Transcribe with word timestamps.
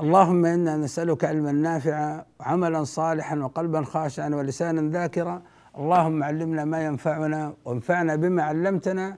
اللهم 0.00 0.46
إنا 0.46 0.76
نسألك 0.76 1.24
علما 1.24 1.52
نافعا 1.52 2.24
وعملا 2.40 2.84
صالحا 2.84 3.36
وقلبا 3.36 3.82
خاشعا 3.82 4.28
ولسانا 4.28 4.90
ذاكرا. 4.90 5.42
اللهم 5.78 6.22
علمنا 6.22 6.64
ما 6.64 6.84
ينفعنا 6.84 7.54
وانفعنا 7.64 8.16
بما 8.16 8.42
علمتنا 8.42 9.16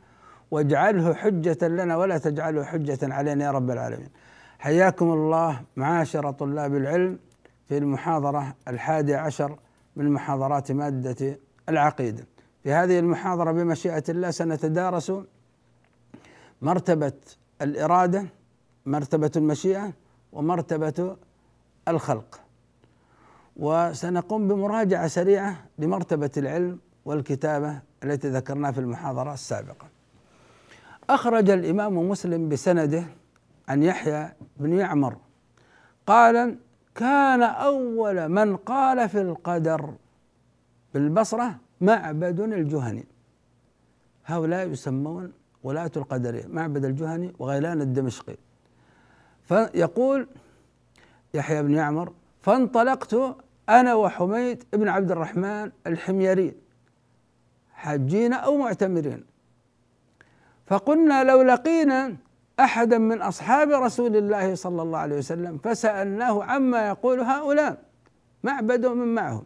واجعله 0.51 1.15
حجة 1.15 1.69
لنا 1.69 1.97
ولا 1.97 2.19
تجعله 2.19 2.65
حجة 2.65 2.99
علينا 3.03 3.45
يا 3.45 3.51
رب 3.51 3.71
العالمين. 3.71 4.09
حياكم 4.59 5.13
الله 5.13 5.61
معاشر 5.77 6.31
طلاب 6.31 6.77
العلم 6.77 7.19
في 7.69 7.79
المحاضرة 7.79 8.55
الحادية 8.69 9.17
عشر 9.17 9.59
من 9.97 10.11
محاضرات 10.11 10.73
مادة 10.73 11.39
العقيدة 11.69 12.25
في 12.63 12.73
هذه 12.73 12.99
المحاضرة 12.99 13.53
بمشيئة 13.53 14.05
الله 14.09 14.31
سنتدارس 14.31 15.13
مرتبة 16.63 17.13
الإرادة 17.63 18.27
مرتبة 18.87 19.31
المشيئة 19.37 19.93
ومرتبة 20.37 21.17
الخلق. 21.89 22.41
وسنقوم 23.57 24.49
بمراجعة 24.49 25.07
سريعة 25.07 25.65
لمرتبة 25.79 26.31
العلم 26.37 26.79
والكتابة 27.05 27.81
التي 28.05 28.29
ذكرناها 28.29 28.73
في 28.73 28.81
المحاضرة 28.81 29.33
السابقة. 29.35 29.87
أخرج 31.11 31.51
الإمام 31.51 32.09
مسلم 32.09 32.49
بسنده 32.49 33.05
عن 33.69 33.83
يحيى 33.83 34.33
بن 34.57 34.73
يعمر 34.73 35.17
قال 36.07 36.59
كان 36.95 37.43
أول 37.43 38.29
من 38.29 38.57
قال 38.57 39.09
في 39.09 39.21
القدر 39.21 39.95
بالبصرة 40.95 41.57
معبد 41.81 42.41
الجهني 42.41 43.05
هؤلاء 44.27 44.69
يسمون 44.69 45.33
ولاة 45.63 45.91
القدرية 45.97 46.47
معبد 46.47 46.85
الجهني 46.85 47.33
وغيلان 47.39 47.81
الدمشقي. 47.81 48.37
فيقول 49.49 50.29
يحيى 51.35 51.63
بن 51.63 51.75
يعمر 51.75 52.13
فانطلقت 52.41 53.37
أنا 53.69 53.95
وحميد 53.95 54.65
بن 54.73 54.89
عبد 54.89 55.11
الرحمن 55.11 55.71
الحميري 55.87 56.55
حاجين 57.73 58.33
أو 58.33 58.57
معتمرين. 58.57 59.25
فقلنا 60.67 61.25
لو 61.25 61.43
لقينا 61.43 62.17
أحدا 62.61 62.99
من 62.99 63.23
أصحاب 63.23 63.71
رسول 63.71 64.17
الله 64.17 64.55
صلى 64.55 64.83
الله 64.83 64.99
عليه 64.99 65.19
وسلم 65.19 65.59
فسألناه 65.59 66.45
عما 66.45 66.89
يقول 66.89 67.21
هؤلاء 67.21 67.83
معبد 68.45 68.87
من 68.87 69.15
معهم. 69.15 69.45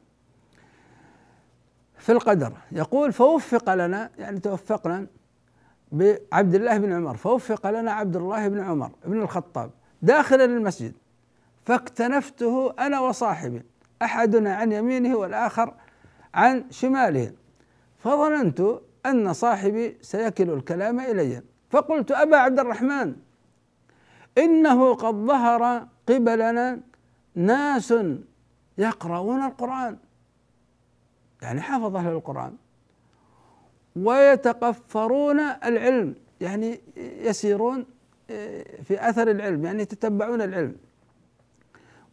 في 1.99 2.13
القدر 2.13 2.53
يقول 2.73 3.13
فوفق 3.13 3.75
لنا 3.75 4.11
يعني 4.19 4.41
توفقنا 4.41 5.07
بعبد 5.93 6.55
الله 6.55 6.79
بن 6.79 6.93
عمر 6.93 7.17
فوفق 7.17 7.71
لنا 7.71 7.93
عبد 7.93 8.17
الله 8.17 8.49
بن 8.49 8.61
عمر 8.61 8.91
بن 9.05 9.23
الخطاب 9.23 9.71
داخل 10.03 10.41
المسجد. 10.41 10.93
فاكتنفته 11.63 12.75
أنا 12.79 13.01
وصاحبي 13.01 13.63
أحدنا 14.03 14.55
عن 14.55 14.73
يمينه 14.73 15.17
والآخر 15.17 15.75
عن 16.35 16.71
شماله. 16.71 17.33
فظننت 17.99 18.81
أن 19.07 19.33
صاحبي 19.33 19.97
سيكل 20.03 20.51
الكلام 20.51 21.01
إلي. 21.01 21.43
فقلت 21.71 22.13
أبا 22.13 22.37
عبد 22.37 22.59
الرحمن 22.59 23.17
إنه 24.39 24.95
قد 24.95 25.15
ظهر 25.15 25.87
قبلنا 26.09 26.81
ناس 27.35 27.95
يقرؤون 28.79 29.43
القرآن. 29.43 29.99
يعني 31.43 31.61
حفظ 31.61 31.97
أهل 31.97 32.13
القرآن. 32.13 32.57
ويتقفرون 33.97 35.41
العلم 35.41 36.15
يعني 36.41 36.81
يسيرون 36.97 37.87
في 38.85 39.09
أثر 39.09 39.31
العلم 39.31 39.65
يعني 39.65 39.83
يتتبعون 39.83 40.43
العلم 40.43 40.77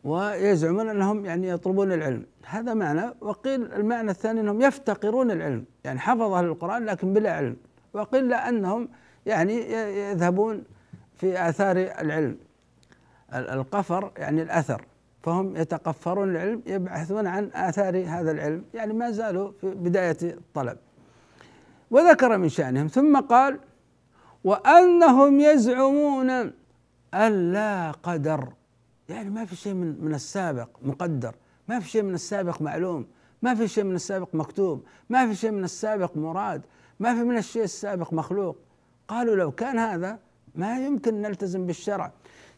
ويزعمون 0.04 0.90
أنهم 0.90 1.26
يعني 1.26 1.50
يطلبون 1.50 1.92
العلم. 1.92 2.26
هذا 2.46 2.74
معنى 2.74 3.14
وقيل 3.22 3.74
المعنى 3.74 4.12
الثاني 4.12 4.42
أنهم 4.42 4.62
يفتقرون 4.62 5.32
العلم 5.32 5.66
يعني 5.84 6.00
حفظ 6.00 6.22
أهل 6.22 6.46
القرآن 6.46 6.86
لكن 6.86 7.14
بلا 7.14 7.32
علم 7.32 7.56
وقيل 7.94 8.34
أنهم 8.34 8.90
يعني 9.26 9.72
يذهبون 10.12 10.64
في 11.16 11.50
آثار 11.50 11.78
العلم. 11.78 12.38
القفر 13.34 14.12
يعني 14.18 14.42
الأثر 14.42 14.86
فهم 15.22 15.56
يتقفرون 15.56 16.32
العلم 16.32 16.62
يبحثون 16.66 17.28
عن 17.28 17.50
آثار 17.54 18.06
هذا 18.08 18.32
العلم 18.32 18.64
يعني 18.74 18.94
ما 18.94 19.12
زالوا 19.12 19.52
في 19.62 19.70
بداية 19.70 20.18
الطلب. 20.24 20.78
وذكر 21.92 22.38
من 22.38 22.50
شأنهم 22.50 22.88
ثم 22.88 23.20
قال 23.20 23.60
وأنهم 24.44 25.40
يزعمون 25.40 26.30
أن 27.14 27.54
لا 27.54 27.92
قدر. 27.92 28.54
يعني 29.10 29.30
ما 29.30 29.46
في 29.46 29.56
شيء 29.56 29.74
من 29.74 30.06
من 30.06 30.14
السابق 30.14 30.70
مقدر. 30.82 31.36
ما 31.68 31.80
في 31.80 31.90
شيء 31.90 32.04
من 32.04 32.14
السابق 32.14 32.62
معلوم. 32.62 33.08
ما 33.42 33.56
في 33.56 33.68
شيء 33.68 33.84
من 33.84 33.96
السابق 33.96 34.36
مكتوب. 34.36 34.84
ما 35.10 35.28
في 35.28 35.36
شيء 35.36 35.52
من 35.52 35.64
السابق 35.64 36.18
مراد. 36.18 36.62
ما 37.00 37.14
في 37.14 37.24
من 37.24 37.38
الشيء 37.38 37.64
السابق 37.64 38.14
مخلوق. 38.14 38.58
قالوا 39.08 39.36
لو 39.36 39.52
كان 39.52 39.80
هذا 39.80 40.20
ما 40.56 40.86
يمكن 40.86 41.22
نلتزم 41.22 41.66
بالشرع. 41.66 42.12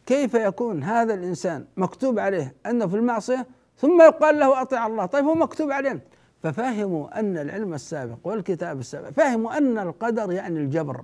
كيف 0.05 0.33
يكون 0.33 0.83
هذا 0.83 1.13
الإنسان 1.13 1.65
مكتوب 1.77 2.19
عليه 2.19 2.55
أنه 2.65 2.87
في 2.87 2.95
المعصية 2.95 3.47
ثم 3.77 4.01
يقال 4.01 4.39
له 4.39 4.61
أطيع 4.61 4.87
الله؟ 4.87 5.05
طيب 5.05 5.25
هو 5.25 5.35
مكتوب 5.35 5.71
عليه. 5.71 6.03
ففهموا 6.43 7.19
أن 7.19 7.37
العلم 7.37 7.73
السابق 7.73 8.17
والكتاب 8.23 8.79
السابق 8.79 9.09
فهموا 9.09 9.57
أن 9.57 9.77
القدر 9.77 10.31
يعني 10.31 10.59
الجبر. 10.59 11.03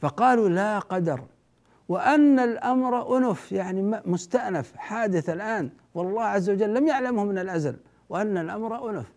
فقالوا 0.00 0.48
لا 0.48 0.78
قدر. 0.78 1.20
وأن 1.88 2.38
الأمر 2.38 3.18
أنف 3.18 3.52
يعني 3.52 4.00
مستأنف 4.06 4.76
حادث 4.76 5.30
الآن. 5.30 5.70
والله 5.94 6.22
عز 6.22 6.50
وجل 6.50 6.74
لم 6.74 6.86
يعلمه 6.88 7.24
من 7.24 7.38
الأزل. 7.38 7.76
وأن 8.08 8.38
الأمر 8.38 8.90
أنف. 8.90 9.12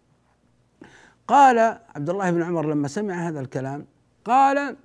قال 1.27 1.59
عبد 1.95 2.09
الله 2.09 2.31
بن 2.31 2.43
عمر 2.43 2.65
لما 2.65 2.87
سمع 2.87 3.13
هذا 3.27 3.39
الكلام 3.39 3.85
قال 4.25 4.75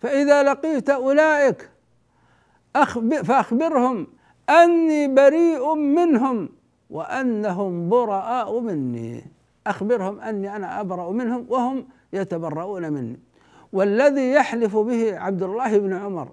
فإذا 0.00 0.42
لقيت 0.42 0.90
أولئك 0.90 1.70
فأخبرهم 3.24 4.06
أني 4.50 5.14
بريء 5.14 5.74
منهم 5.74 6.48
وأنهم 6.90 7.88
براء 7.88 8.60
مني. 8.60 9.30
أخبرهم 9.66 10.20
أني 10.20 10.56
أنا 10.56 10.80
أبرأ 10.80 11.10
منهم 11.10 11.46
وهم 11.48 11.86
يتبرؤون 12.12 12.92
مني. 12.92 13.20
والذي 13.74 14.32
يحلف 14.32 14.76
به 14.76 15.18
عبد 15.18 15.42
الله 15.42 15.78
بن 15.78 15.92
عمر. 15.92 16.28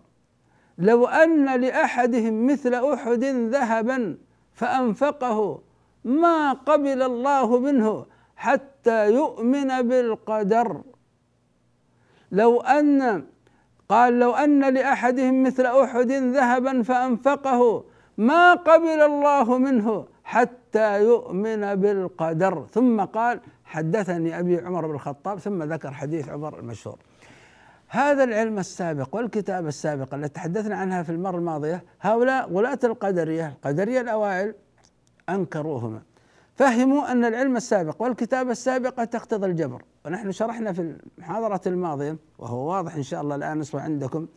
لو 0.77 1.07
أن 1.07 1.61
لأحدهم 1.61 2.47
مثل 2.47 2.73
أحد 2.73 3.23
ذهبا 3.23 4.17
فأنفقه 4.53 5.61
ما 6.03 6.53
قبل 6.53 7.01
الله 7.01 7.59
منه 7.59 8.05
حتى 8.35 9.13
يؤمن 9.13 9.81
بالقدر. 9.81 10.81
لو 12.31 12.61
أن 12.61 13.23
قال 13.89 14.19
لو 14.19 14.31
أن 14.31 14.73
لأحدهم 14.73 15.43
مثل 15.43 15.65
أحد 15.65 16.11
ذهبا 16.11 16.83
فأنفقه 16.83 17.83
ما 18.17 18.53
قبل 18.53 19.01
الله 19.01 19.57
منه 19.57 20.05
حتى 20.23 21.03
يؤمن 21.03 21.75
بالقدر. 21.75 22.65
ثم 22.71 23.01
قال 23.01 23.39
حدثني 23.65 24.39
أبي 24.39 24.57
عمر 24.57 24.87
بن 24.87 24.93
الخطاب 24.95 25.39
ثم 25.39 25.63
ذكر 25.63 25.91
حديث 25.91 26.29
عمر 26.29 26.59
المشهور. 26.59 26.97
هذا 27.93 28.23
العلم 28.23 28.59
السابق 28.59 29.15
والكتاب 29.15 29.67
السابق 29.67 30.13
التي 30.13 30.33
تحدثنا 30.33 30.75
عنها 30.75 31.03
في 31.03 31.11
المرة 31.11 31.37
الماضية 31.37 31.83
هؤلاء 32.01 32.53
غلاة 32.53 32.79
القدرية 32.83 33.47
القدرية 33.47 34.01
الأوائل 34.01 34.53
أنكروهما. 35.29 36.01
فهموا 36.55 37.11
أن 37.11 37.25
العلم 37.25 37.57
السابق 37.57 38.01
والكتابة 38.01 38.51
السابقة 38.51 39.03
تقتضي 39.03 39.47
الجبر. 39.47 39.81
ونحن 40.05 40.31
شرحنا 40.31 40.73
في 40.73 40.95
المحاضرة 41.17 41.61
الماضية 41.67 42.17
وهو 42.39 42.69
واضح 42.69 42.95
إن 42.95 43.03
شاء 43.03 43.21
الله 43.21 43.35
الآن 43.35 43.59
يصبح 43.59 43.83
عندكم 43.83 44.27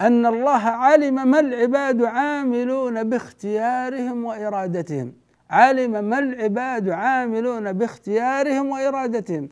أن 0.00 0.26
الله 0.26 0.62
علم 0.62 1.28
ما 1.30 1.40
العباد 1.40 2.02
عاملون 2.02 3.08
باختيارهم 3.10 4.24
وإرادتهم. 4.24 5.12
علم 5.50 6.04
ما 6.04 6.18
العباد 6.18 6.88
عاملون 6.88 7.72
باختيارهم 7.72 8.70
وإرادتهم. 8.70 9.48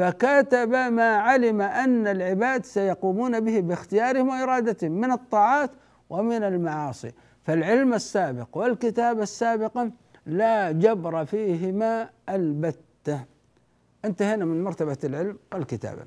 فكتب 0.00 0.70
ما 0.70 1.16
علم 1.16 1.60
أن 1.60 2.06
العباد 2.06 2.64
سيقومون 2.64 3.40
به 3.40 3.60
باختيارهم 3.60 4.28
وإرادتهم 4.28 4.92
من 4.92 5.12
الطاعات 5.12 5.70
ومن 6.10 6.42
المعاصي. 6.42 7.12
فالعلم 7.42 7.94
السابق 7.94 8.56
والكتاب 8.56 9.20
السابقة 9.20 9.90
لا 10.26 10.72
جبر 10.72 11.24
فيهما 11.24 12.10
البتة. 12.28 13.24
انتهينا 14.04 14.44
من 14.44 14.64
مرتبة 14.64 14.98
العلم 15.04 15.38
والكتابة 15.52 16.02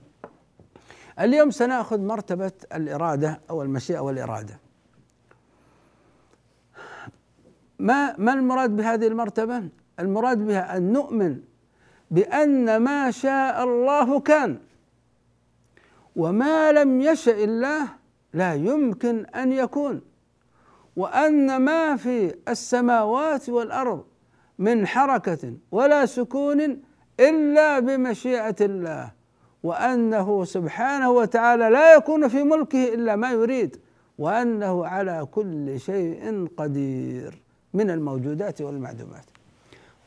اليوم 1.19 1.51
سنأخذ 1.51 2.00
مرتبة 2.00 2.51
الإرادة 2.74 3.42
أو 3.50 3.62
المشيئة 3.62 4.00
والإرادة. 4.00 4.60
ما 7.80 8.16
ما 8.18 8.34
المراد 8.34 8.75
بهذه 8.75 9.07
المرتبة؟ 9.07 9.69
المراد 10.00 10.38
بها 10.38 10.78
أن 10.78 10.94
نؤمن 10.94 11.40
بأن 12.13 12.77
ما 12.77 13.12
شاء 13.12 13.63
الله 13.63 14.19
كان. 14.19 14.57
وما 16.15 16.71
لم 16.71 17.01
يشأ 17.01 17.44
الله 17.44 17.88
لا 18.33 18.54
يمكن 18.54 19.25
أن 19.25 19.51
يكون. 19.51 20.01
وأن 20.95 21.57
ما 21.57 21.95
في 21.95 22.36
السماوات 22.48 23.50
والأرض 23.50 24.04
من 24.60 24.88
حركة 24.88 25.54
ولا 25.71 26.06
سكون 26.06 26.81
إلا 27.19 27.80
بمشيئة 27.80 28.59
الله. 28.62 29.12
وأنه 29.63 30.45
سبحانه 30.45 31.09
وتعالى 31.09 31.69
لا 31.69 31.95
يكون 31.95 32.27
في 32.27 32.44
ملكه 32.44 32.94
إلا 32.94 33.16
ما 33.16 33.31
يريد. 33.31 33.77
وأنه 34.18 34.86
على 34.86 35.27
كل 35.31 35.80
شيء 35.80 36.48
قدير 36.57 37.42
من 37.74 37.89
الموجودات 37.89 38.62
والمعدومات. 38.62 39.25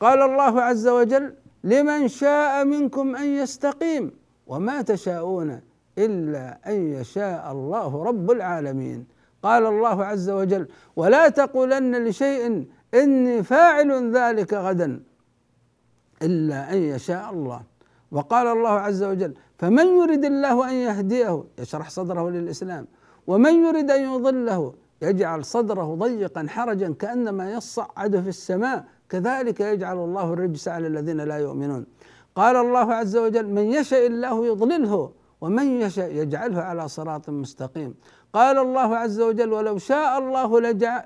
قال 0.01 0.23
الله 0.23 0.63
عز 0.63 0.89
وجل 0.89 1.35
لمن 1.67 2.09
شاء 2.09 2.65
منكم 2.65 3.17
أن 3.17 3.27
يستقيم 3.27 4.05
وما 4.47 4.83
تشاءون 4.83 5.61
إلا 5.99 6.59
أن 6.67 6.79
يشاء 6.97 7.53
الله 7.53 8.05
رب 8.05 8.31
العالمين. 8.31 9.07
قال 9.43 9.67
الله 9.67 10.05
عز 10.05 10.31
وجل 10.31 10.65
ولا 10.97 11.29
تقولن 11.29 12.05
لشيء 12.05 12.65
إني 12.95 13.43
فاعل 13.43 13.91
ذلك 14.17 14.55
غدا 14.55 14.91
إلا 16.23 16.73
أن 16.73 16.79
يشاء 16.79 17.25
الله. 17.35 17.61
وقال 18.11 18.47
الله 18.47 18.71
عز 18.71 19.03
وجل 19.03 19.35
فمن 19.59 19.87
يرد 19.87 20.25
الله 20.25 20.71
أن 20.71 20.75
يهديه 20.75 21.45
يشرح 21.59 21.91
صدره 21.91 22.31
للإسلام 22.31 22.87
ومن 23.27 23.55
يرد 23.67 23.91
أن 23.91 24.03
يضله 24.03 24.75
يجعل 25.03 25.45
صدره 25.45 25.95
ضيقا 25.95 26.47
حرجا 26.49 26.95
كأنما 26.99 27.53
يصعد 27.53 28.21
في 28.21 28.29
السماء 28.29 28.85
كذلك 29.09 29.61
يجعل 29.61 29.97
الله 29.97 30.33
الرجس 30.33 30.69
على 30.69 30.87
الذين 30.87 31.21
لا 31.21 31.37
يؤمنون. 31.37 31.87
قال 32.35 32.57
الله 32.57 32.95
عز 32.95 33.17
وجل 33.17 33.47
من 33.47 33.63
يشاء 33.63 34.07
الله 34.07 34.47
يضلله 34.47 35.13
ومن 35.41 35.81
يشاء 35.81 36.11
يجعله 36.11 36.63
على 36.63 36.89
صراط 36.89 37.31
مستقيم. 37.31 37.95
قال 38.33 38.59
الله 38.59 38.97
عز 38.97 39.21
وجل 39.21 39.53
ولو 39.53 39.79
شاء 39.79 40.19
الله 40.19 40.61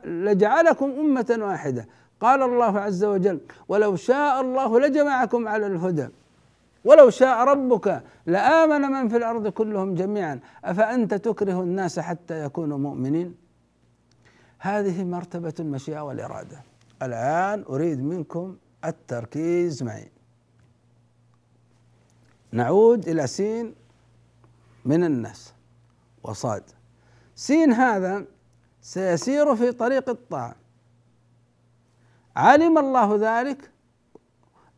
لجعلكم 0.04 0.90
أمة 0.90 1.38
واحدة. 1.40 1.88
قال 2.20 2.42
الله 2.42 2.80
عز 2.80 3.04
وجل 3.04 3.40
ولو 3.68 3.96
شاء 3.96 4.40
الله 4.40 4.80
لجمعكم 4.80 5.48
على 5.48 5.66
الهدى. 5.66 6.08
ولو 6.84 7.10
شاء 7.10 7.44
ربك 7.44 8.02
لآمن 8.26 8.80
من 8.80 9.08
في 9.08 9.16
الأرض 9.16 9.48
كلهم 9.48 9.94
جميعا. 9.94 10.40
أفأنت 10.64 11.14
تكره 11.14 11.60
الناس 11.60 11.98
حتى 11.98 12.44
يكونوا 12.44 12.78
مؤمنين؟ 12.78 13.34
هذه 14.58 15.04
مرتبة 15.04 15.54
المشيئة 15.60 16.00
والإرادة. 16.00 16.69
الآن 17.02 17.64
أريد 17.68 18.00
منكم 18.00 18.56
التركيز 18.84 19.82
معي. 19.82 20.10
نعود 22.52 23.08
إلى 23.08 23.26
سين 23.26 23.74
من 24.84 25.04
الناس 25.04 25.54
وصاد. 26.22 26.62
سين 27.34 27.72
هذا 27.72 28.24
سيسير 28.82 29.56
في 29.56 29.72
طريق 29.72 30.08
الطاعة. 30.08 30.56
علم 32.36 32.78
الله 32.78 33.40
ذلك 33.40 33.70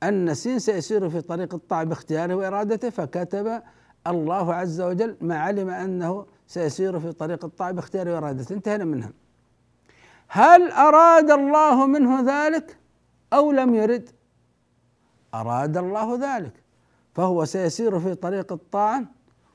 أن 0.02 0.34
سين 0.34 0.58
سيسير 0.58 1.10
في 1.10 1.20
طريق 1.20 1.54
الطاعة 1.54 1.84
باختياره 1.84 2.34
وإرادته 2.34 2.90
فكتب 2.90 3.62
الله 4.06 4.54
عز 4.54 4.80
وجل 4.80 5.16
ما 5.20 5.38
علم 5.38 5.68
أنه 5.68 6.26
سيسير 6.46 7.00
في 7.00 7.12
طريق 7.12 7.44
الطاعة 7.44 7.72
باختياره 7.72 8.14
وإرادته. 8.14 8.52
انتهينا 8.52 8.84
منها. 8.84 9.12
هل 10.34 10.70
أراد 10.70 11.31
الله 11.31 11.87
منه 11.87 12.20
ذلك 12.20 12.76
أو 13.32 13.52
لم 13.52 13.75
يرد؟ 13.75 14.11
أراد 15.34 15.76
الله 15.76 16.19
ذلك 16.20 16.52
فهو 17.14 17.44
سيسير 17.44 18.00
في 18.00 18.14
طريق 18.14 18.52
الطاعة 18.52 19.05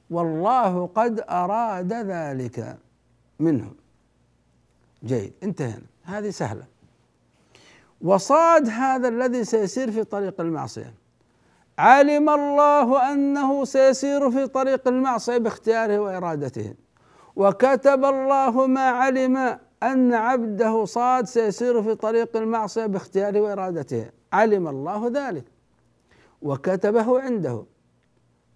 والله 0.10 0.90
قد 0.96 1.24
أراد 1.30 1.94
ذلك 1.94 2.78
منه. 3.40 3.72
جيد 5.04 5.34
انتهينا 5.44 5.86
هذه 6.04 6.30
سهلة. 6.30 6.64
وصاد 8.02 8.70
هذا 8.70 9.08
الذي 9.08 9.44
سيسير 9.44 9.92
في 9.92 10.04
طريق 10.04 10.42
المعصية. 10.42 10.94
علم 11.80 12.30
الله 12.30 13.14
أنه 13.14 13.66
سيسير 13.66 14.32
في 14.32 14.48
طريق 14.48 14.88
المعصية 14.88 15.38
باختياره 15.38 16.00
وإرادته. 16.00 16.74
وكتب 17.36 18.06
الله 18.06 18.68
ما 18.68 18.90
علم 18.90 19.60
أن 19.84 20.14
عبده 20.14 20.86
صاد 20.86 21.26
سيسير 21.26 21.84
في 21.84 21.96
طريق 21.96 22.38
المعصية 22.38 22.86
باختياره 22.86 23.42
وإرادته. 23.42 24.10
علم 24.34 24.68
الله 24.68 25.12
ذلك 25.14 25.46
وكتبه 26.42 27.22
عنده. 27.22 27.64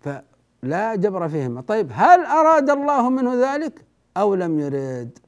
فلا 0.02 0.96
جبر 0.96 1.30
فيهما. 1.30 1.62
طيب 1.62 1.92
هل 1.94 2.26
أراد 2.26 2.70
الله 2.70 3.10
منه 3.10 3.56
ذلك 3.56 3.86
أو 4.18 4.36
لم 4.36 4.60
يرد؟ 4.60 5.20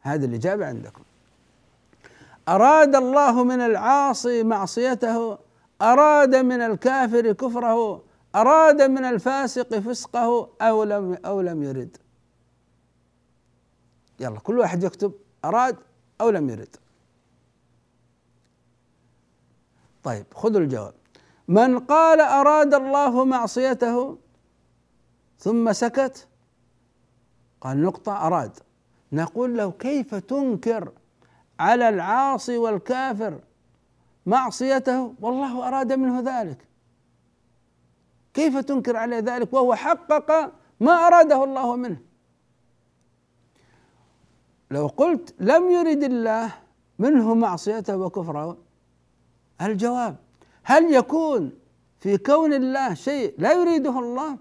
هذه 0.00 0.24
الإجابة 0.24 0.66
عندكم. 0.66 1.02
أراد 2.48 2.96
الله 2.96 3.44
من 3.44 3.60
العاصي 3.60 4.42
معصيته 4.42 5.38
أراد 5.82 6.36
من 6.36 6.60
الكافر 6.60 7.32
كفره 7.32 8.02
أراد 8.34 8.82
من 8.82 9.04
الفاسق 9.04 9.78
فسقه 9.78 10.48
أو 10.62 10.84
لم 10.84 11.18
أو 11.24 11.40
لم 11.40 11.62
يرد؟ 11.62 11.96
يلا 14.20 14.38
كل 14.38 14.58
واحد 14.58 14.84
يكتب 14.84 15.12
أراد 15.44 15.76
أو 16.20 16.30
لم 16.30 16.50
يرد. 16.50 16.76
طيب 20.02 20.26
خذوا 20.34 20.60
الجواب. 20.60 20.94
من 21.48 21.78
قال 21.78 22.20
أراد 22.20 22.74
الله 22.74 23.24
معصيته 23.24 24.18
ثم 25.38 25.72
سكت 25.72 26.28
قال 27.60 27.82
نقطة 27.82 28.26
أراد. 28.26 28.58
نقول 29.12 29.56
له 29.56 29.70
كيف 29.70 30.14
تنكر 30.14 30.92
على 31.60 31.88
العاصي 31.88 32.58
والكافر 32.58 33.40
معصيته؟ 34.26 35.14
والله 35.20 35.68
أراد 35.68 35.92
منه 35.92 36.20
ذلك. 36.20 36.68
كيف 38.34 38.56
تنكر 38.58 38.96
عليه 38.96 39.18
ذلك؟ 39.18 39.52
وهو 39.52 39.74
حقق 39.74 40.52
ما 40.80 40.92
أراده 40.92 41.44
الله 41.44 41.76
منه. 41.76 42.07
لو 44.70 44.86
قلت 44.86 45.34
لم 45.40 45.70
يرد 45.70 46.02
الله 46.02 46.54
منه 46.98 47.34
معصيته 47.34 47.96
وكفره 47.96 48.56
الجواب؟ 49.62 50.16
هل 50.62 50.94
يكون 50.94 51.52
في 52.00 52.18
كون 52.18 52.52
الله 52.52 52.94
شيء 52.94 53.34
لا 53.38 53.52
يريده 53.52 53.98
الله؟ 53.98 54.38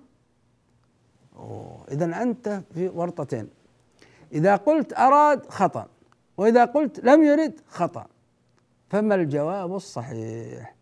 إذا 1.92 2.22
أنت 2.22 2.62
في 2.74 2.88
ورطتين. 2.88 3.50
إذا 4.34 4.56
قلت 4.56 4.94
أراد 4.94 5.50
خطأ 5.50 5.88
وإذا 6.38 6.66
قلت 6.66 7.00
لم 7.00 7.24
يرد 7.24 7.54
خطأ 7.70 8.08
فما 8.90 9.16
الجواب 9.16 9.76
الصحيح؟ 9.76 10.76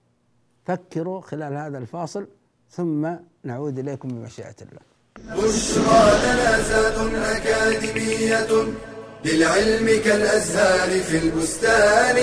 فكروا 0.66 1.22
خلال 1.22 1.54
هذا 1.54 1.78
الفاصل 1.78 2.28
ثم 2.70 3.16
نعود 3.44 3.80
إليكم 3.80 4.10
بمشيئة 4.10 4.56
الله. 4.62 4.82
بشرى 5.38 6.06
لنا 6.24 7.38
أكاديمية. 7.38 8.74
للعلم 9.26 10.04
كالأزهار 10.04 11.00
في 11.04 11.18
البستان 11.18 12.16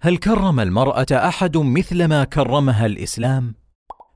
هل 0.00 0.16
كرم 0.16 0.60
المرأة 0.60 1.06
أحد 1.12 1.56
مثل 1.56 2.04
ما 2.04 2.24
كرمها 2.24 2.86
الإسلام؟ 2.86 3.54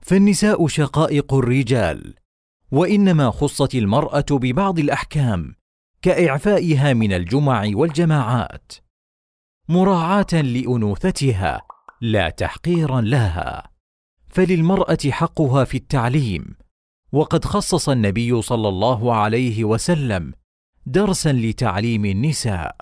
فالنساء 0.00 0.66
شقائق 0.66 1.34
الرجال 1.34 2.14
وإنما 2.72 3.30
خصت 3.30 3.74
المرأة 3.74 4.26
ببعض 4.30 4.78
الأحكام 4.78 5.54
كإعفائها 6.02 6.92
من 6.92 7.12
الجمع 7.12 7.70
والجماعات 7.74 8.72
مراعاة 9.68 10.32
لأنوثتها 10.32 11.62
لا 12.00 12.30
تحقيرا 12.30 13.00
لها 13.00 13.70
فللمرأة 14.26 15.10
حقها 15.10 15.64
في 15.64 15.76
التعليم 15.76 16.61
وقد 17.12 17.44
خصص 17.44 17.88
النبي 17.88 18.42
صلى 18.42 18.68
الله 18.68 19.14
عليه 19.14 19.64
وسلم 19.64 20.32
درسا 20.86 21.32
لتعليم 21.32 22.04
النساء 22.04 22.76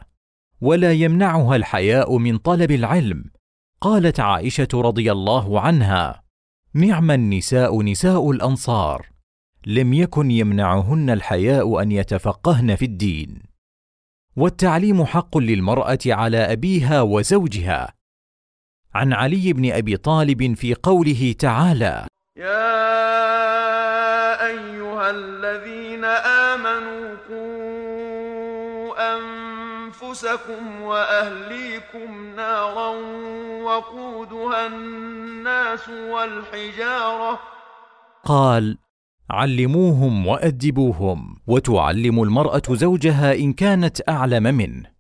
ولا 0.61 0.93
يمنعها 0.93 1.57
الحياء 1.57 2.19
من 2.19 2.39
طلب 2.39 2.71
العلم. 2.71 3.25
قالت 3.81 4.21
عائشة 4.21 4.69
رضي 4.75 5.13
الله 5.13 5.61
عنها 5.61 6.23
نعم 6.75 7.11
النساء 7.11 7.83
نساء 7.83 8.31
الأنصار 8.31 9.07
لم 9.67 9.93
يكن 9.95 10.31
يمنعهن 10.31 11.11
الحياء 11.11 11.83
أن 11.83 11.93
يتفقهن 11.93 12.77
في 12.77 12.85
الدين. 12.85 13.43
والتعليم 14.37 15.05
حق 15.05 15.39
للمرأة 15.39 15.99
على 16.07 16.39
أبيها 16.39 17.03
وزوجها. 17.03 17.95
عن 18.95 19.13
علي 19.13 19.53
بن 19.53 19.73
أبي 19.73 19.97
طالب 19.97 20.55
في 20.55 20.75
قوله 20.75 21.35
تعالى 21.39 22.07
يا 22.37 23.50
أيها 24.51 25.11
الذين 25.11 26.05
آمنوا 26.55 27.17
قوا 27.29 29.17
أنفسكم 29.17 30.83
وأهليكم 30.83 32.35
نارا 32.37 32.89
وقودها 33.63 34.67
الناس 34.67 35.89
والحجارة. 35.89 37.41
قال 38.25 38.79
علموهم 39.31 40.27
وأدبوهم 40.27 41.41
وتعلم 41.47 42.23
المرأة 42.23 42.63
زوجها 42.71 43.35
إن 43.35 43.53
كانت 43.53 44.09
أعلم 44.09 44.43
منه. 44.43 44.91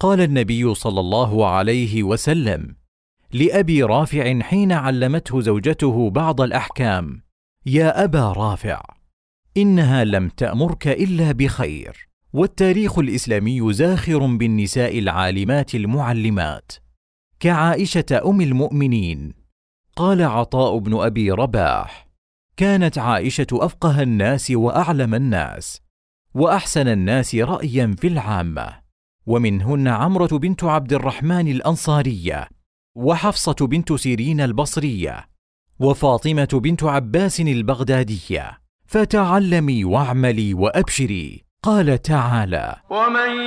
قال 0.00 0.20
النبي 0.20 0.74
صلى 0.74 1.00
الله 1.00 1.48
عليه 1.48 2.02
وسلم 2.02 2.76
لأبي 3.32 3.82
رافع 3.82 4.40
حين 4.40 4.72
علمته 4.72 5.40
زوجته 5.40 6.10
بعض 6.10 6.40
الأحكام. 6.40 7.22
يا 7.66 8.04
أبا 8.04 8.32
رافع 8.32 8.82
إنها 9.56 10.04
لم 10.04 10.28
تأمرك 10.28 10.88
إلا 10.88 11.32
بخير 11.32 12.08
والتاريخ 12.32 12.98
الإسلامي 12.98 13.72
زاخر 13.72 14.26
بالنساء 14.26 14.98
العالمات 14.98 15.74
المعلمات. 15.74 16.72
كعائشة 17.40 18.22
أم 18.24 18.40
المؤمنين 18.40 19.32
قال 19.96 20.22
عطاء 20.22 20.78
بن 20.78 20.94
أبي 20.94 21.30
رباح 21.30 22.08
كانت 22.56 22.98
عائشة 22.98 23.46
أفقه 23.52 24.02
الناس 24.02 24.50
وأعلم 24.50 25.14
الناس 25.14 25.80
وأحسن 26.34 26.88
الناس 26.88 27.34
رايا 27.34 27.94
في 27.98 28.06
العامة. 28.06 28.82
ومنهن 29.26 29.88
عمرة 29.88 30.38
بنت 30.38 30.64
عبد 30.64 30.92
الرحمن 30.92 31.48
الأنصارية 31.48 32.48
وحفصة 32.96 33.66
بنت 33.66 33.92
سيرين 33.92 34.40
البصرية. 34.40 35.31
وفاطمة 35.82 36.48
بنت 36.52 36.84
عباس 36.84 37.40
البغدادية. 37.40 38.58
فتعلمي 38.86 39.84
واعملي 39.84 40.54
وأبشري. 40.54 41.44
قال 41.64 42.02
تعالى 42.02 42.76
ومن 42.90 43.40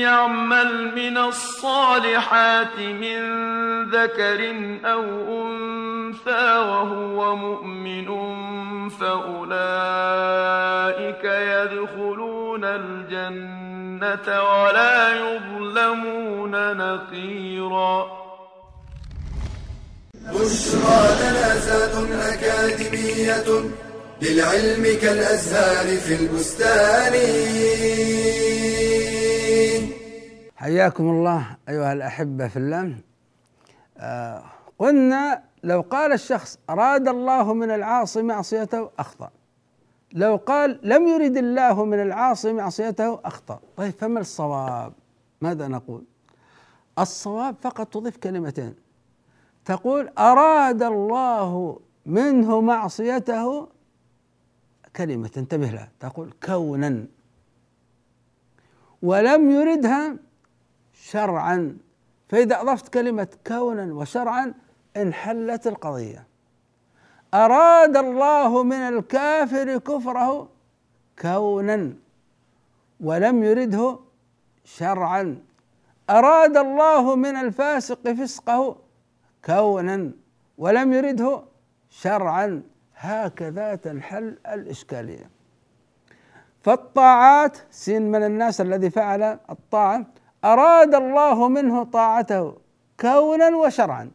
يعمل 0.00 0.94
من 0.94 1.18
الصالحات 1.18 2.78
من 2.78 3.20
ذكر 3.90 4.40
أو 4.84 5.02
أنثى 5.46 6.58
وهو 6.58 7.36
مؤمن 7.36 8.08
فأولئك 8.88 9.64
يدخلون 11.24 12.64
الجنة 12.64 14.42
ولا 14.42 14.96
يظلمون 15.16 16.76
نقيرا. 16.76 18.23
بشرى 20.32 21.02
لنا 21.20 22.34
أكاديمية 22.34 23.70
للعلم 24.22 25.00
كالأزهار 25.00 25.96
في 25.96 26.14
البستان. 26.14 27.12
حياكم 30.56 31.04
الله 31.10 31.56
أيها 31.68 31.92
الأحبة 31.92 32.48
في 32.48 32.56
الله. 32.56 32.94
آه 33.98 34.42
قلنا 34.78 35.42
لو 35.64 35.80
قال 35.80 36.12
الشخص 36.12 36.58
أراد 36.70 37.08
الله 37.08 37.54
من 37.54 37.70
العاصي 37.70 38.22
معصيته 38.22 38.90
أخطأ. 38.98 39.30
لو 40.12 40.36
قال 40.36 40.80
لم 40.82 41.08
يرد 41.08 41.36
الله 41.36 41.84
من 41.84 42.02
العاصي 42.02 42.52
معصيته 42.52 43.20
أخطأ. 43.24 43.60
طيب 43.76 43.94
فما 43.98 44.20
الصواب؟ 44.20 44.92
ماذا 45.40 45.68
نقول؟ 45.68 46.04
الصواب 46.98 47.56
فقط 47.62 47.86
تضيف 47.86 48.16
كلمتين. 48.16 48.83
تقول 49.64 50.08
أراد 50.18 50.82
الله 50.82 51.80
منه 52.06 52.60
معصيته؟ 52.60 53.68
كلمة 54.96 55.30
انتبه 55.36 55.66
لها 55.66 55.88
تقول 56.00 56.32
كونا. 56.46 57.04
ولم 59.02 59.50
يردها 59.50 60.16
شرعا. 60.92 61.76
فإذا 62.28 62.60
أضفت 62.60 62.88
كلمة 62.88 63.28
كونا 63.46 63.94
وشرعا 63.94 64.54
انحلت 64.96 65.66
القضية. 65.66 66.26
أراد 67.34 67.96
الله 67.96 68.62
من 68.62 68.72
الكافر 68.72 69.78
كفره 69.78 70.48
كونا 71.18 71.92
ولم 73.00 73.42
يرده 73.42 73.98
شرعا. 74.64 75.42
أراد 76.10 76.56
الله 76.56 77.16
من 77.16 77.36
الفاسق 77.36 78.12
فسقه 78.12 78.83
كونا 79.46 80.10
ولم 80.58 80.92
يرده 80.92 81.42
شرعا. 81.90 82.62
هكذا 82.96 83.74
تنحل 83.74 84.38
الإشكالية. 84.46 85.30
فالطاعات 86.60 87.58
سين 87.70 88.10
من 88.10 88.22
الناس 88.22 88.60
الذي 88.60 88.90
فعل 88.90 89.22
الطاعة 89.50 90.06
أراد 90.44 90.94
الله 90.94 91.48
منه 91.48 91.84
طاعته 91.84 92.56
كونا 93.00 93.56
وشرعا. 93.56 94.10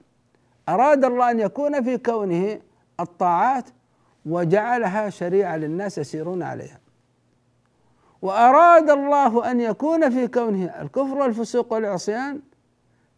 أراد 0.69 1.05
الله 1.05 1.31
أن 1.31 1.39
يكون 1.39 1.83
في 1.83 1.97
كونه 1.97 2.59
الطاعات 2.99 3.69
وجعلها 4.25 5.09
شريعة 5.09 5.57
للناس 5.57 5.97
يسيرون 5.97 6.43
عليها. 6.43 6.79
وأراد 8.21 8.89
الله 8.89 9.51
أن 9.51 9.59
يكون 9.59 10.09
في 10.09 10.27
كونه 10.27 10.81
الكفر 10.81 11.17
والفسوق 11.17 11.73
والعصيان 11.73 12.41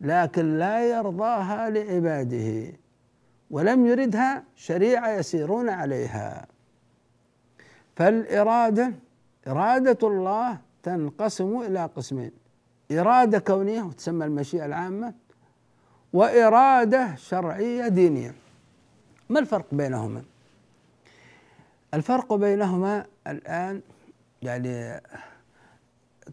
لكن 0.01 0.57
لا 0.57 0.89
يرضاها 0.89 1.69
لعباده 1.69 2.73
ولم 3.51 3.85
يردها 3.85 4.43
شريعة 4.55 5.09
يسيرون 5.09 5.69
عليها. 5.69 6.47
فالإرادة 7.95 8.91
إرادة 9.47 10.07
الله 10.07 10.57
تنقسم 10.83 11.61
إلى 11.61 11.85
قسمين. 11.95 12.31
إرادة 12.91 13.39
كونية 13.39 13.81
وتسمى 13.81 14.25
المشيئة 14.25 14.65
العامة 14.65 15.13
وإرادة 16.13 17.15
شرعية 17.15 17.87
دينية. 17.87 18.33
ما 19.29 19.39
الفرق 19.39 19.65
بينهما؟ 19.71 20.23
الفرق 21.93 22.33
بينهما 22.33 23.05
الآن 23.27 23.81
يعني 24.41 25.01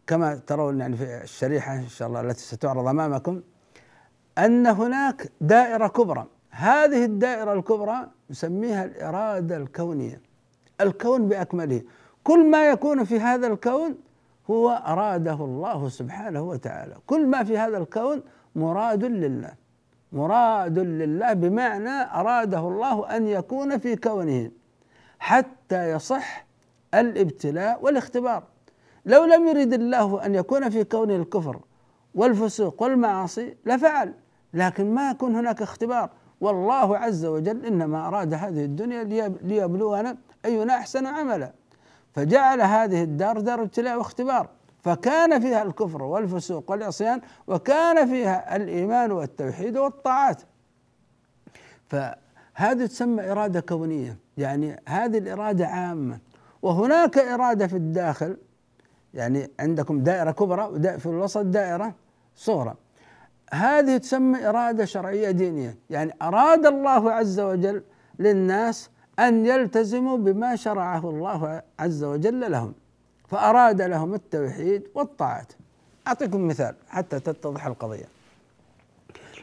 كما 0.06 0.34
ترون 0.34 0.80
يعني 0.80 0.96
في 0.96 1.22
الشريحة 1.22 1.74
إن 1.76 1.88
شاء 1.88 2.08
الله 2.08 2.20
التي 2.20 2.40
ستعرض 2.40 2.86
أمامكم 2.86 3.42
أن 4.38 4.66
هناك 4.66 5.32
دائرة 5.40 5.86
كبرى. 5.86 6.26
هذه 6.50 7.04
الدائرة 7.04 7.52
الكبرى 7.52 8.06
نسميها 8.30 8.84
الإرادة 8.84 9.56
الكونية 9.56 10.20
الكون 10.80 11.28
بأكمله. 11.28 11.82
كل 12.24 12.50
ما 12.50 12.70
يكون 12.70 13.04
في 13.04 13.20
هذا 13.20 13.46
الكون 13.46 13.94
هو 14.50 14.70
أراده 14.70 15.34
الله 15.34 15.88
سبحانه 15.88 16.42
وتعالى. 16.42 16.96
كل 17.06 17.26
ما 17.26 17.44
في 17.44 17.58
هذا 17.58 17.78
الكون 17.78 18.22
مراد 18.56 19.04
لله 19.04 19.52
مراد 20.12 20.78
لله 20.78 21.32
بمعنى 21.32 22.14
أراده 22.14 22.58
الله 22.58 23.16
أن 23.16 23.26
يكون 23.26 23.78
في 23.78 23.96
كونه 23.96 24.50
حتى 25.18 25.90
يصح 25.90 26.46
الابتلاء 26.94 27.84
والاختبار. 27.84 28.42
لو 29.06 29.24
لم 29.24 29.48
يرد 29.48 29.72
الله 29.72 30.26
أن 30.26 30.34
يكون 30.34 30.70
في 30.70 30.84
كونه 30.84 31.16
الكفر 31.16 31.60
والفسوق 32.14 32.82
والمعاصي 32.82 33.56
لفعل. 33.66 34.14
لكن 34.54 34.94
ما 34.94 35.10
يكون 35.10 35.36
هناك 35.36 35.62
اختبار. 35.62 36.10
والله 36.40 36.96
عز 36.98 37.24
وجل 37.24 37.66
إنما 37.66 38.08
أراد 38.08 38.34
هذه 38.34 38.64
الدنيا 38.64 39.04
ليبلونا 39.42 40.16
أينا 40.44 40.74
أحسن 40.74 41.06
عملا. 41.06 41.52
فجعل 42.14 42.60
هذه 42.60 43.02
الدار 43.02 43.40
دار 43.40 43.62
ابتلاء 43.62 43.98
واختبار. 43.98 44.48
فكان 44.82 45.40
فيها 45.40 45.62
الكفر 45.62 46.02
والفسوق 46.02 46.70
والعصيان 46.70 47.20
وكان 47.46 48.08
فيها 48.08 48.56
الإيمان 48.56 49.12
والتوحيد 49.12 49.76
والطاعات. 49.76 50.42
فهذه 51.88 52.86
تسمى 52.86 53.30
إرادة 53.32 53.60
كونية. 53.60 54.18
يعني 54.36 54.82
هذه 54.88 55.18
الإرادة 55.18 55.66
عامة. 55.66 56.18
وهناك 56.62 57.18
إرادة 57.18 57.66
في 57.66 57.76
الداخل. 57.76 58.36
يعني 59.14 59.50
عندكم 59.60 60.00
دائرة 60.00 60.30
كبرى 60.30 60.98
في 60.98 61.06
الوسط 61.06 61.44
دائرة 61.44 61.94
صغرى. 62.36 62.74
هذه 63.52 63.96
تسمى 63.96 64.48
إرادة 64.48 64.84
شرعية 64.84 65.30
دينية. 65.30 65.76
يعني 65.90 66.12
أراد 66.22 66.66
الله 66.66 67.12
عز 67.12 67.40
وجل 67.40 67.82
للناس 68.18 68.90
أن 69.18 69.46
يلتزموا 69.46 70.16
بما 70.16 70.56
شرعه 70.56 71.10
الله 71.10 71.62
عز 71.78 72.04
وجل 72.04 72.50
لهم 72.50 72.74
فأراد 73.28 73.82
لهم 73.82 74.14
التوحيد 74.14 74.88
والطاعات 74.94 75.52
أعطيكم 76.06 76.46
مثال 76.46 76.74
حتى 76.88 77.20
تتضح 77.20 77.66
القضية. 77.66 78.04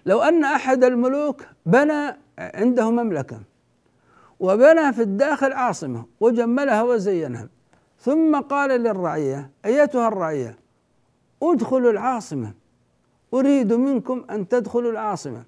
لو 0.06 0.22
أن 0.22 0.44
أحد 0.44 0.84
الملوك 0.84 1.42
بنى 1.66 2.18
عنده 2.38 2.92
مملكة 2.92 3.40
وبنى 4.40 4.94
في 4.94 5.02
الداخل 5.02 5.54
عاصمة 5.54 6.06
وجملها 6.20 6.84
وزينها 6.84 7.48
ثم 8.00 8.42
قال 8.42 8.70
للرعية 8.70 9.50
أيتها 9.66 10.08
الرعية؟ 10.08 10.56
أدخلوا 11.44 11.92
العاصمة. 11.92 12.54
أريد 13.36 13.74
منكم 13.74 14.26
أن 14.30 14.48
تدخلوا 14.48 14.92
العاصمة. 14.92 15.44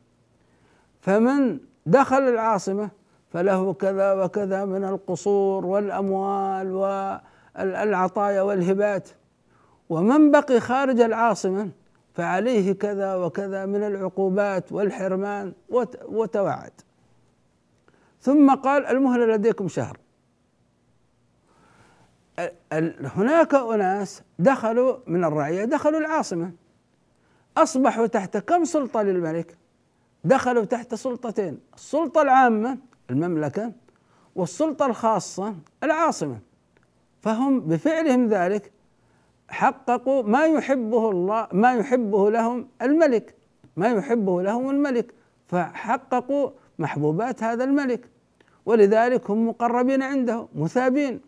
فمن 1.01 1.59
دخل 1.85 2.21
العاصمة 2.21 2.89
فله 3.29 3.73
كذا 3.73 4.13
وكذا 4.13 4.65
من 4.65 4.83
القصور 4.83 5.65
والأموال 5.65 6.71
والعطايا 6.71 8.41
والهبات. 8.41 9.09
ومن 9.89 10.31
بقي 10.31 10.59
خارج 10.59 10.99
العاصمة 10.99 11.69
فعليه 12.13 12.71
كذا 12.71 13.15
وكذا 13.15 13.65
من 13.65 13.83
العقوبات 13.83 14.71
والحرمان 14.71 15.53
وتوعد. 16.09 16.71
ثم 18.21 18.55
قال 18.55 18.85
المهلة 18.85 19.25
لديكم 19.25 19.67
شهر. 19.67 19.97
هناك 23.01 23.55
أناس 23.55 24.23
دخلوا 24.39 24.97
من 25.07 25.23
الرعية 25.23 25.65
دخلوا 25.65 25.99
العاصمة. 25.99 26.51
أصبحوا 27.57 28.07
تحت 28.07 28.37
كم 28.37 28.65
سلطة 28.65 29.01
للملك؟ 29.01 29.57
دخلوا 30.23 30.65
تحت 30.65 30.95
سلطتين 30.95 31.59
السلطة 31.75 32.21
العامة 32.21 32.77
المملكة 33.09 33.71
والسلطة 34.35 34.85
الخاصة 34.85 35.55
العاصمة. 35.83 36.39
فهم 37.21 37.59
بفعلهم 37.59 38.27
ذلك 38.27 38.71
حققوا 39.49 40.23
ما 40.23 40.45
يحبه 40.45 41.09
الله 41.09 41.47
ما 41.51 41.73
يحبه 41.73 42.31
لهم 42.31 42.67
الملك 42.81 43.35
ما 43.77 43.87
يحبه 43.87 44.41
لهم 44.41 44.69
الملك. 44.69 45.13
فحققوا 45.47 46.49
محبوبات 46.79 47.43
هذا 47.43 47.63
الملك 47.63 48.09
ولذلك 48.65 49.31
هم 49.31 49.47
مقربين 49.47 50.03
عنده 50.03 50.47
مثابين. 50.55 51.21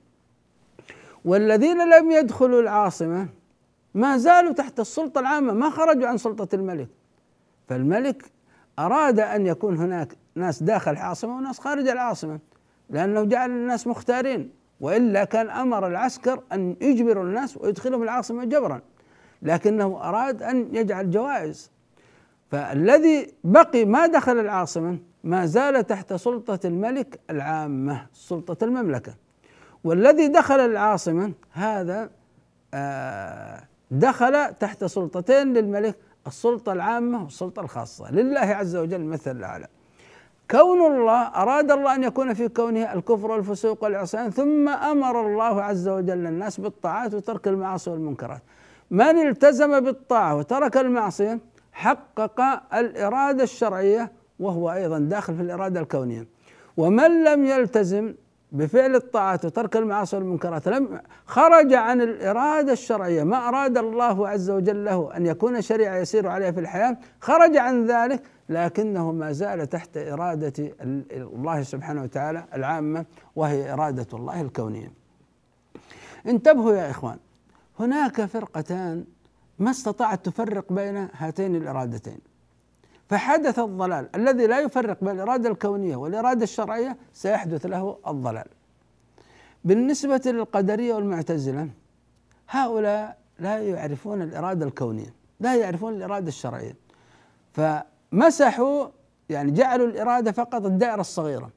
والذين 1.25 1.89
لم 1.89 2.12
يدخلوا 2.12 2.62
العاصمة 2.62 3.27
ما 3.93 4.17
زالوا 4.17 4.53
تحت 4.53 4.79
السلطة 4.79 5.19
العامة 5.19 5.53
ما 5.53 5.69
خرجوا 5.69 6.08
عن 6.08 6.17
سلطة 6.17 6.55
الملك. 6.55 6.88
فالملك 7.67 8.31
أراد 8.79 9.19
أن 9.19 9.48
يكون 9.48 9.77
هناك 9.77 10.15
ناس 10.36 10.63
داخل 10.63 10.91
العاصمة 10.91 11.38
وناس 11.38 11.60
خارج 11.60 11.88
العاصمة 11.88 12.39
لأنه 12.89 13.24
جعل 13.24 13.50
الناس 13.50 13.88
مختارين. 13.88 14.51
وإلا 14.79 15.24
كان 15.24 15.50
أمر 15.50 15.88
العسكر 15.88 16.43
أن 16.53 16.75
يجبروا 16.81 17.24
الناس 17.24 17.58
ويدخلهم 17.58 18.03
العاصمة 18.03 18.43
جبرا. 18.43 18.81
لكنه 19.41 20.00
أراد 20.03 20.43
أن 20.43 20.75
يجعل 20.75 21.12
جوائز. 21.12 21.72
فالذي 22.51 23.34
بقي 23.43 23.86
ما 23.86 24.08
دخل 24.08 24.39
العاصمة 24.39 24.98
ما 25.24 25.46
زال 25.46 25.88
تحت 25.88 26.13
سلطة 26.13 26.60
الملك 26.67 27.19
العامة 27.29 28.05
سلطة 28.13 28.63
المملكة. 28.65 29.13
والذي 29.84 30.27
دخل 30.27 30.60
العاصمة 30.60 31.34
هذا 31.51 32.10
آه، 32.74 33.63
دخل 33.91 34.53
تحت 34.53 34.84
سلطتين 34.86 35.53
للملك 35.53 35.96
السلطة 36.27 36.72
العامة 36.74 37.24
والسلطة 37.24 37.60
الخاصة. 37.60 38.12
لله 38.12 38.39
عز 38.39 38.75
وجل 38.75 39.01
المثل 39.01 39.38
الأعلى. 39.38 39.67
كون 40.51 40.81
الله 40.81 41.22
أراد 41.22 41.72
الله 41.72 41.96
أن 41.96 42.03
يكون 42.03 42.33
في 42.33 42.48
كونه 42.48 42.94
الكفر 42.94 43.31
والفسوق 43.31 43.83
والعصيان 43.83 44.29
ثم 44.29 44.70
أمر 44.70 45.27
الله 45.27 45.61
عز 45.61 45.87
وجل 45.87 46.27
الناس 46.27 46.59
بالطاعات 46.59 47.14
وترك 47.14 47.48
المعاصي 47.48 47.90
والمنكرات. 47.90 48.42
من 48.92 49.27
التزم 49.27 49.79
بالطاعة 49.79 50.35
وترك 50.35 50.77
المعصية 50.77 51.40
حقق 51.72 52.42
الإرادة 52.74 53.44
الشرعية 53.44 54.11
وهو 54.40 54.72
أيضا 54.72 55.00
داخل 55.00 55.35
في 55.35 55.42
الإرادة 55.42 55.79
الكونية. 55.79 56.27
ومن 56.77 57.24
لم 57.24 57.46
يلتزم 57.46 58.14
بفعل 58.51 58.96
الطاعات 58.96 59.46
وترك 59.46 59.77
المعاصي 59.77 60.16
والمنكرات 60.16 60.68
لم 60.68 61.01
خرج 61.25 61.74
عن 61.74 62.01
الإرادة 62.01 62.74
الشرعية 62.74 63.24
ما 63.24 63.48
أراد 63.48 63.77
الله 63.77 64.27
عز 64.27 64.50
وجل 64.50 64.85
له 64.85 65.18
أن 65.18 65.25
يكون 65.25 65.62
شريعة 65.62 65.98
يسير 65.98 66.27
عليها 66.27 66.51
في 66.51 66.59
الحياة 66.59 66.98
خرج 67.20 67.57
عن 67.57 67.85
ذلك 67.85 68.24
لكنه 68.50 69.12
ما 69.12 69.31
زال 69.31 69.70
تحت 69.70 69.98
إرادة 69.98 70.53
الله 71.12 71.64
سبحانه 71.64 72.03
وتعالى 72.03 72.46
العامة 72.53 73.05
وهي 73.35 73.74
إرادة 73.74 74.07
الله 74.14 74.42
الكونية. 74.42 74.92
انتبهوا 76.27 76.74
يا 76.74 76.90
إخوان 76.90 77.18
هناك 77.79 78.25
فرقتان 78.25 79.05
ما 79.59 79.72
استطاعت 79.72 80.25
تفرق 80.25 80.74
بين 80.74 81.07
هاتين 81.14 81.55
الإرادتين. 81.55 82.28
فحدث 83.09 83.59
الضلال 83.59 84.09
الذي 84.15 84.48
لا 84.48 84.59
يفرق 84.59 84.98
بين 85.01 85.15
الإرادة 85.15 85.50
الكونية 85.50 85.95
والإرادة 85.95 86.43
الشرعية 86.43 86.98
سيحدث 87.13 87.65
له 87.65 87.98
الضلال. 88.07 88.48
بالنسبة 89.63 90.22
للقدرية 90.25 90.93
والمعتزلة 90.93 91.69
هؤلاء 92.50 93.17
لا 93.39 93.59
يعرفون 93.59 94.22
الإرادة 94.22 94.65
الكونية 94.65 95.13
لا 95.39 95.55
يعرفون 95.55 95.93
الإرادة 95.93 96.27
الشرعية. 96.27 96.75
فمسحوا 97.53 98.87
يعني 99.29 99.51
جعلوا 99.51 99.87
الإرادة 99.87 100.31
فقط 100.31 100.65
الدائرة 100.65 101.01
الصغيرة 101.01 101.50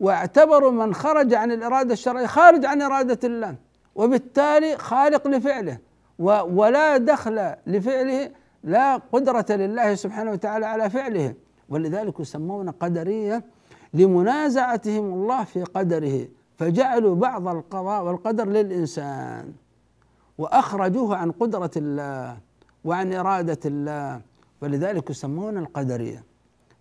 واعتبروا 0.00 0.70
من 0.70 0.94
خرج 0.94 1.34
عن 1.34 1.52
الإرادة 1.52 1.92
الشرعية 1.92 2.26
خارج 2.26 2.64
عن 2.64 2.82
إرادة 2.82 3.18
الله 3.24 3.56
وبالتالي 3.94 4.76
خالق 4.76 5.28
لفعله 5.28 5.78
ولا 6.18 6.96
دخل 6.96 7.54
لفعله 7.66 8.30
لا 8.64 8.96
قدرة 8.96 9.46
لله 9.50 9.94
سبحانه 9.94 10.30
وتعالى 10.30 10.66
على 10.66 10.90
فعله. 10.90 11.34
ولذلك 11.68 12.20
يسمون 12.20 12.70
قدرية 12.70 13.44
لمنازعتهم 13.94 15.04
الله 15.12 15.44
في 15.44 15.62
قدره. 15.62 16.28
فجعلوا 16.56 17.14
بعض 17.14 17.48
القضاء 17.48 18.04
والقدر 18.04 18.48
للإنسان 18.48 19.52
وأخرجوه 20.38 21.16
عن 21.16 21.30
قدرة 21.30 21.70
الله 21.76 22.38
وعن 22.84 23.12
إرادة 23.12 23.60
الله. 23.64 24.20
ولذلك 24.62 25.10
يسمون 25.10 25.58
القدرية. 25.58 26.24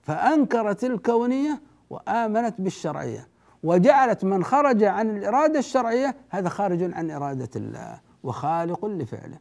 فأنكرت 0.02 0.84
الكونية 0.84 1.62
وآمنت 1.90 2.62
بالشرعية 2.62 3.28
وجعلت 3.64 4.24
من 4.24 4.44
خرج 4.44 4.84
عن 4.84 5.18
الإرادة 5.18 5.60
الشرعية 5.60 6.16
هذا 6.30 6.50
خارج 6.50 6.94
عن 6.94 7.12
إرادة 7.12 7.50
الله 7.56 8.00
وخالق 8.24 8.86
لفعله. 8.86 9.38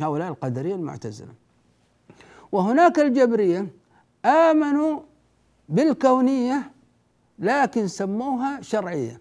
هؤلاء 0.00 0.28
القدرية 0.28 0.74
المعتزلة. 0.74 1.43
وهناك 2.54 2.98
الجبرية 2.98 3.66
آمنوا 4.24 5.00
بالكونية 5.68 6.70
لكن 7.38 7.88
سموها 7.88 8.60
شرعية. 8.60 9.20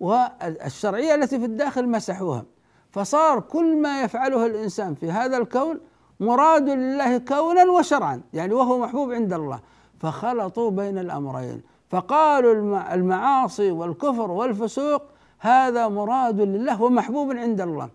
والشرعية 0.00 1.14
التي 1.14 1.38
في 1.38 1.44
الداخل 1.44 1.88
مسحوها. 1.88 2.44
فصار 2.90 3.40
كل 3.40 3.76
ما 3.82 4.02
يفعله 4.02 4.46
الإنسان 4.46 4.94
في 4.94 5.10
هذا 5.10 5.36
الكون 5.36 5.80
مراد 6.20 6.68
لله 6.68 7.18
كونا 7.18 7.64
وشرعا 7.64 8.20
يعني 8.32 8.54
وهو 8.54 8.78
محبوب 8.78 9.12
عند 9.12 9.32
الله. 9.32 9.60
فخلطوا 9.98 10.70
بين 10.70 10.98
الأمرين. 10.98 11.62
فقالوا 11.88 12.94
المعاصي 12.94 13.70
والكفر 13.70 14.30
والفسوق 14.30 15.02
هذا 15.38 15.88
مراد 15.88 16.40
لله 16.40 16.82
ومحبوب 16.82 17.32
عند 17.32 17.60
الله. 17.60 17.88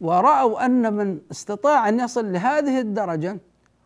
ورأوا 0.00 0.66
أن 0.66 0.92
من 0.92 1.18
استطاع 1.30 1.88
أن 1.88 2.00
يصل 2.00 2.32
لهذه 2.32 2.80
الدرجة 2.80 3.38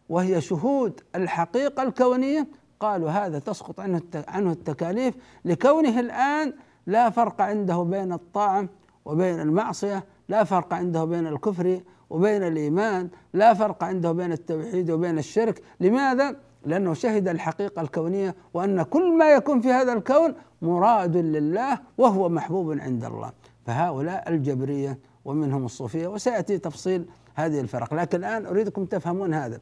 وهي 0.08 0.40
شهود 0.40 1.00
الحقيقة 1.14 1.82
الكونية 1.82 2.46
قالوا 2.80 3.10
هذا 3.10 3.38
تسقط 3.38 3.80
عنه 3.80 4.02
عنه 4.28 4.52
التكاليف 4.52 5.14
لكونه 5.44 6.00
الآن 6.00 6.52
لا 6.86 7.10
فرق 7.10 7.42
عنده 7.42 7.82
بين 7.82 8.12
الطاعة 8.12 8.68
وبين 9.04 9.40
المعصية 9.40 10.04
لا 10.28 10.44
فرق 10.44 10.74
عنده 10.74 11.04
بين 11.04 11.26
الكفر 11.26 11.80
وبين 12.10 12.42
الإيمان 12.42 13.08
لا 13.32 13.54
فرق 13.54 13.84
عنده 13.84 14.12
بين 14.12 14.32
التوحيد 14.32 14.90
وبين 14.90 15.18
الشرك. 15.18 15.62
لماذا؟ 15.80 16.36
لأنه 16.64 16.94
شهد 16.94 17.28
الحقيقة 17.28 17.82
الكونية 17.82 18.34
وأن 18.54 18.82
كل 18.82 19.18
ما 19.18 19.32
يكون 19.32 19.60
في 19.60 19.72
هذا 19.72 19.92
الكون 19.92 20.34
مراد 20.62 21.16
لله 21.16 21.78
وهو 21.98 22.28
محبوب 22.28 22.78
عند 22.80 23.04
الله. 23.04 23.32
فهؤلاء 23.66 24.28
الجبرية 24.28 24.98
ومنهم 25.24 25.64
الصوفية 25.64 26.06
وسيأتي 26.06 26.58
تفصيل 26.58 27.06
هذه 27.34 27.60
الفرق. 27.60 27.94
لكن 27.94 28.18
الآن 28.18 28.46
أريدكم 28.46 28.84
تفهمون 28.84 29.34
هذا. 29.34 29.60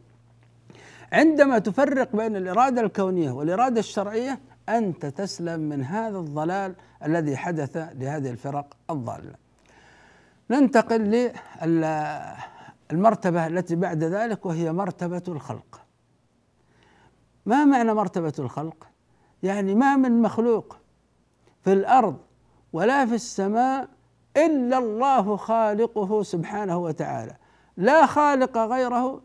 عندما 1.13 1.59
تفرق 1.59 2.17
بين 2.17 2.37
الإرادة 2.37 2.81
الكونية 2.81 3.31
والإرادة 3.31 3.81
الشرعية 3.81 4.41
أنت 4.69 5.07
تسلم 5.07 5.61
من 5.61 5.85
هذا 5.85 6.19
الضلال 6.19 6.75
الذي 7.05 7.37
حدث 7.37 7.77
لهذه 7.77 8.31
الفرق 8.31 8.77
الضالة. 8.91 9.35
ننتقل 10.51 11.33
للمرتبة 12.93 13.47
التي 13.47 13.77
بعد 13.77 14.05
ذلك 14.05 14.47
وهي 14.47 14.73
مرتبة 14.73 15.23
الخلق 15.29 15.81
ما 17.47 17.65
معنى 17.65 17.95
مرتبة 17.95 18.33
الخلق؟ 18.39 18.87
يعني 19.43 19.75
ما 19.75 19.97
من 19.97 20.23
مخلوق 20.23 20.77
في 21.65 21.73
الأرض 21.73 22.17
ولا 22.73 23.07
في 23.07 23.15
السماء 23.15 23.89
إلا 24.37 24.79
الله 24.79 25.37
خالقه 25.37 26.23
سبحانه 26.23 26.79
وتعالى 26.79 27.37
لا 27.77 28.07
خالق 28.07 28.59
غيره 28.59 29.23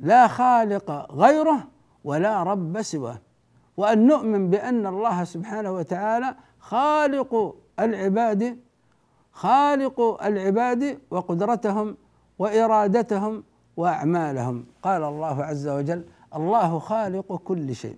لا 0.00 0.26
خالق 0.28 1.12
غيره 1.12 1.68
ولا 2.04 2.42
رب 2.42 2.82
سواه. 2.82 3.18
وأن 3.76 4.06
نؤمن 4.06 4.50
بأن 4.50 4.86
الله 4.86 5.24
سبحانه 5.24 5.72
وتعالى 5.72 6.34
خالق 6.60 7.54
العباد 7.80 8.58
خالق 9.32 10.00
العباد 10.24 10.98
وقدرتهم 11.10 11.96
وإرادتهم 12.38 13.44
وأعمالهم. 13.76 14.64
قال 14.82 15.02
الله 15.02 15.44
عز 15.44 15.68
وجل 15.68 16.04
الله 16.36 16.78
خالق 16.78 17.36
كل 17.36 17.74
شيء 17.74 17.96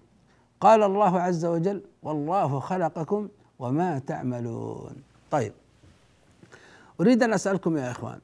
قال 0.60 0.82
الله 0.82 1.20
عز 1.20 1.44
وجل 1.44 1.82
والله 2.02 2.60
خلقكم 2.60 3.28
وما 3.58 3.98
تعملون 3.98 4.94
طيب 5.30 5.52
أريد 7.00 7.22
أن 7.22 7.32
أسألكم 7.32 7.76
يا 7.76 7.90
إخوان 7.90 8.20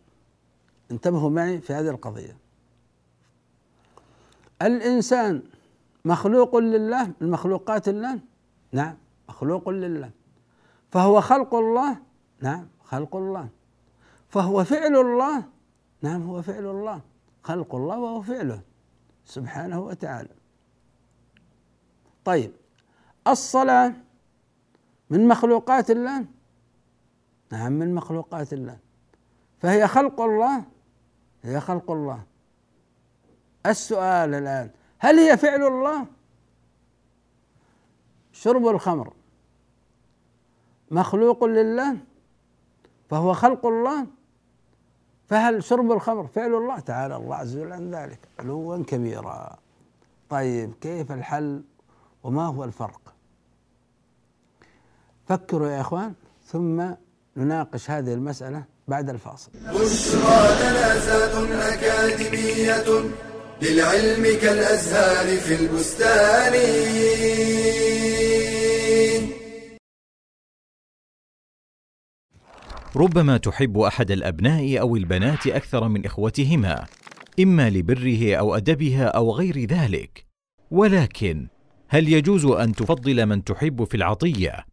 انتبهوا 0.90 1.30
معي 1.30 1.60
في 1.60 1.72
هذه 1.72 1.88
القضية. 1.88 2.36
الإنسان 4.62 5.42
مخلوق 6.04 6.56
لله 6.56 7.12
من 7.20 7.30
مخلوقات 7.30 7.88
الله 7.88 8.20
نعم 8.72 8.96
مخلوق 9.28 9.68
لله. 9.68 10.10
فهو 10.90 11.20
خلق 11.20 11.54
الله 11.54 11.96
نعم 12.40 12.68
خلق 12.84 13.16
الله. 13.16 13.48
فهو 14.28 14.64
فعل 14.64 14.96
الله 14.96 15.42
نعم 16.02 16.22
هو 16.22 16.42
فعل 16.42 16.66
الله. 16.66 17.00
خلق 17.42 17.74
الله 17.74 17.98
وهو 17.98 18.22
فعله 18.22 18.60
سبحانه 19.24 19.80
وتعالى. 19.80 20.34
طيب 22.24 22.52
الصلاة 23.26 23.92
من 25.10 25.28
مخلوقات 25.28 25.90
الله؟ 25.90 26.24
نعم 27.52 27.72
من 27.72 27.94
مخلوقات 27.94 28.52
الله. 28.52 28.78
فهي 29.58 29.86
خلق 29.86 30.20
الله 30.20 30.64
هي 31.42 31.60
خلق 31.60 31.90
الله. 31.90 32.22
السؤال 33.66 34.34
الآن 34.34 34.70
هل 34.98 35.18
هي 35.18 35.36
فعل 35.36 35.62
الله؟ 35.62 36.06
شرب 38.32 38.68
الخمر 38.68 39.12
مخلوق 40.90 41.44
لله 41.44 41.96
فهو 43.10 43.34
خلق 43.34 43.66
الله 43.66 44.06
فهل 45.28 45.64
شرب 45.64 45.92
الخمر 45.92 46.26
فعل 46.26 46.54
الله؟ 46.54 46.80
تعالى 46.80 47.16
الله 47.16 47.36
عز 47.36 47.56
وجل 47.56 47.72
عن 47.72 47.94
ذلك 47.94 48.18
علوا 48.38 48.84
كبيرا. 48.84 49.58
طيب 50.30 50.72
كيف 50.80 51.12
الحل 51.12 51.62
وما 52.22 52.46
هو 52.46 52.64
الفرق؟ 52.64 53.14
فكروا 55.28 55.68
يا 55.68 55.80
إخوان 55.80 56.14
ثم 56.46 56.84
نناقش 57.36 57.90
هذه 57.90 58.14
المسألة 58.14 58.64
بعد 58.88 59.10
الفاصل. 59.10 59.50
بشرى 59.52 60.18
أكاديمية. 61.74 63.10
للعلم 63.62 64.22
كالأزهار 64.22 65.36
في 65.36 65.54
البستان. 65.54 66.52
ربما 72.96 73.36
تحب 73.36 73.78
أحد 73.78 74.10
الأبناء 74.10 74.80
أو 74.80 74.96
البنات 74.96 75.46
أكثر 75.46 75.88
من 75.88 76.06
إخوتهما 76.06 76.86
إما 77.40 77.70
لبره 77.70 78.34
أو 78.34 78.56
أدبها 78.56 79.04
أو 79.04 79.32
غير 79.32 79.64
ذلك. 79.64 80.26
ولكن 80.70 81.48
هل 81.88 82.12
يجوز 82.12 82.44
أن 82.46 82.74
تفضل 82.74 83.26
من 83.26 83.44
تحب 83.44 83.84
في 83.84 83.96
العطية 83.96 84.66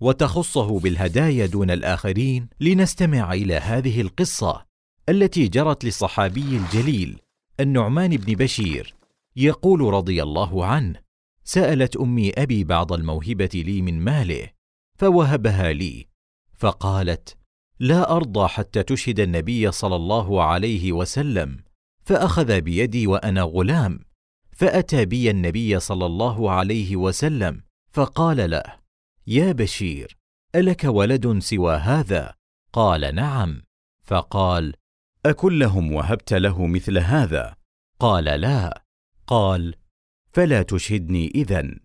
وتخصه 0.00 0.78
بالهدايا 0.78 1.46
دون 1.46 1.70
الآخرين؟ 1.70 2.48
لنستمع 2.60 3.32
إلى 3.32 3.54
هذه 3.54 4.00
القصة 4.00 4.66
التي 5.08 5.48
جرت 5.48 5.84
للصحابي 5.84 6.56
الجليل. 6.56 7.18
النعمان 7.60 8.16
بن 8.16 8.34
بشير 8.34 8.94
يقول 9.36 9.80
رضي 9.80 10.22
الله 10.22 10.66
عنه 10.66 11.00
سألت 11.44 11.96
أمي 11.96 12.30
أبي 12.30 12.64
بعض 12.64 12.92
الموهبة 12.92 13.50
لي 13.54 13.82
من 13.82 14.00
ماله 14.00 14.48
فوهبها 14.98 15.72
لي 15.72 16.06
فقالت 16.58 17.36
لا 17.78 18.16
أرضى 18.16 18.48
حتى 18.48 18.82
تشهد 18.82 19.20
النبي 19.20 19.72
صلى 19.72 19.96
الله 19.96 20.42
عليه 20.42 20.92
وسلم 20.92 21.62
فأخذ 22.04 22.60
بيدي 22.60 23.06
وأنا 23.06 23.42
غلام 23.42 24.00
فأتى 24.52 25.04
بي 25.04 25.30
النبي 25.30 25.80
صلى 25.80 26.06
الله 26.06 26.50
عليه 26.50 26.96
وسلم 26.96 27.62
فقال 27.92 28.50
له 28.50 28.62
يا 29.26 29.52
بشير 29.52 30.16
ألك 30.54 30.84
ولد 30.84 31.38
سوى 31.38 31.74
هذا؟ 31.74 32.34
قال 32.72 33.14
نعم. 33.14 33.62
فقال 34.04 34.74
اكلهم 35.26 35.92
وهبت 35.92 36.32
له 36.32 36.66
مثل 36.66 36.98
هذا؟ 36.98 37.56
قال 38.00 38.24
لا. 38.24 38.82
قال 39.26 39.74
فلا 40.32 40.62
تشهدني 40.62 41.32
إذن 41.34 41.80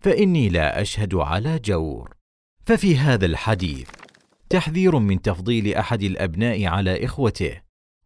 فإني 0.00 0.48
لا 0.48 0.80
أشهد 0.80 1.14
على 1.14 1.58
جور. 1.58 2.16
ففي 2.66 2.96
هذا 2.96 3.26
الحديث 3.26 3.90
تحذير 4.50 4.98
من 4.98 5.22
تفضيل 5.22 5.74
أحد 5.74 6.02
الأبناء 6.02 6.64
على 6.64 7.04
إخوته 7.04 7.60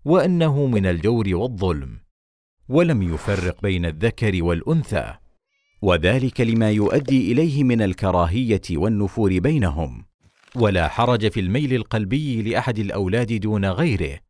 وأنه 0.05 0.67
من 0.67 0.87
الجور 0.87 1.25
والظلم 1.35 2.01
ولم 2.69 3.03
يفرق 3.03 3.63
بين 3.63 3.87
الذكر 3.87 4.43
والأنثى 4.45 5.15
وذلك 5.83 6.41
لما 6.41 6.71
يؤدي 6.71 7.33
إليه 7.33 7.65
من 7.65 7.83
الكراهية 7.83 8.63
والنفور 8.71 9.39
بينهم. 9.39 10.05
ولا 10.55 10.89
حرج 10.89 11.29
في 11.29 11.41
الميل 11.41 11.75
القلبي 11.75 12.43
لأحد 12.43 12.79
الأولاد 12.79 13.33
دون 13.41 13.65
غيره. 13.65 14.26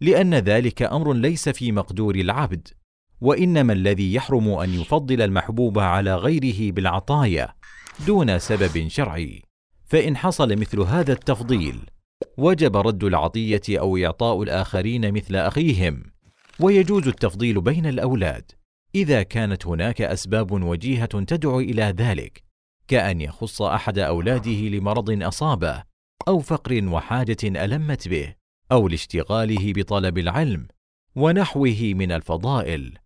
لأن 0.00 0.34
ذلك 0.34 0.82
أمر 0.82 1.12
ليس 1.12 1.48
في 1.48 1.72
مقدور 1.72 2.14
العبد 2.14 2.68
وإنما 3.20 3.72
الذي 3.72 4.14
يحرم 4.14 4.48
أن 4.48 4.74
يفضل 4.74 5.22
المحبوب 5.22 5.78
على 5.78 6.14
غيره 6.14 6.72
بالعطايا 6.72 7.54
دون 8.06 8.38
سبب 8.38 8.88
شرعي. 8.88 9.42
فإن 9.84 10.16
حصل 10.16 10.56
مثل 10.56 10.80
هذا 10.80 11.12
التفضيل 11.12 11.80
وجب 12.36 12.76
رد 12.76 13.04
العطية 13.04 13.62
أو 13.70 13.96
إعطاء 13.96 14.42
الآخرين 14.42 15.12
مثل 15.14 15.36
أخيهم 15.36 16.02
ويجوز 16.60 17.08
التفضيل 17.08 17.60
بين 17.60 17.86
الأولاد. 17.86 18.52
إذا 18.94 19.22
كانت 19.22 19.66
هناك 19.66 20.02
أسباب 20.02 20.50
وجيهة 20.52 21.06
تدعو 21.06 21.60
إلى 21.60 21.82
ذلك 21.82 22.42
كأن 22.88 23.20
يخص 23.20 23.62
أحد 23.62 23.98
أولاده 23.98 24.50
لمرض 24.50 25.22
أصابه 25.22 25.82
أو 26.28 26.38
فقر 26.38 26.84
وحاجة 26.88 27.36
ألمت 27.44 28.08
به. 28.08 28.39
أو 28.72 28.88
لاشتغاله 28.88 29.72
بطلب 29.72 30.18
العلم 30.18 30.66
ونحوه 31.16 31.92
من 31.94 32.12
الفضائل. 32.12 32.98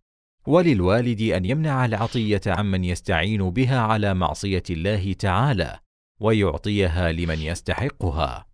وللوالد 0.47 1.21
أن 1.21 1.45
يمنع 1.45 1.85
العطية 1.85 2.41
عمن 2.47 2.83
يستعين 2.83 3.49
بها 3.49 3.79
على 3.79 4.13
معصية 4.13 4.63
الله 4.69 5.13
تعالى 5.13 5.79
ويعطيها 6.19 7.11
لمن 7.11 7.39
يستحقها. 7.39 8.45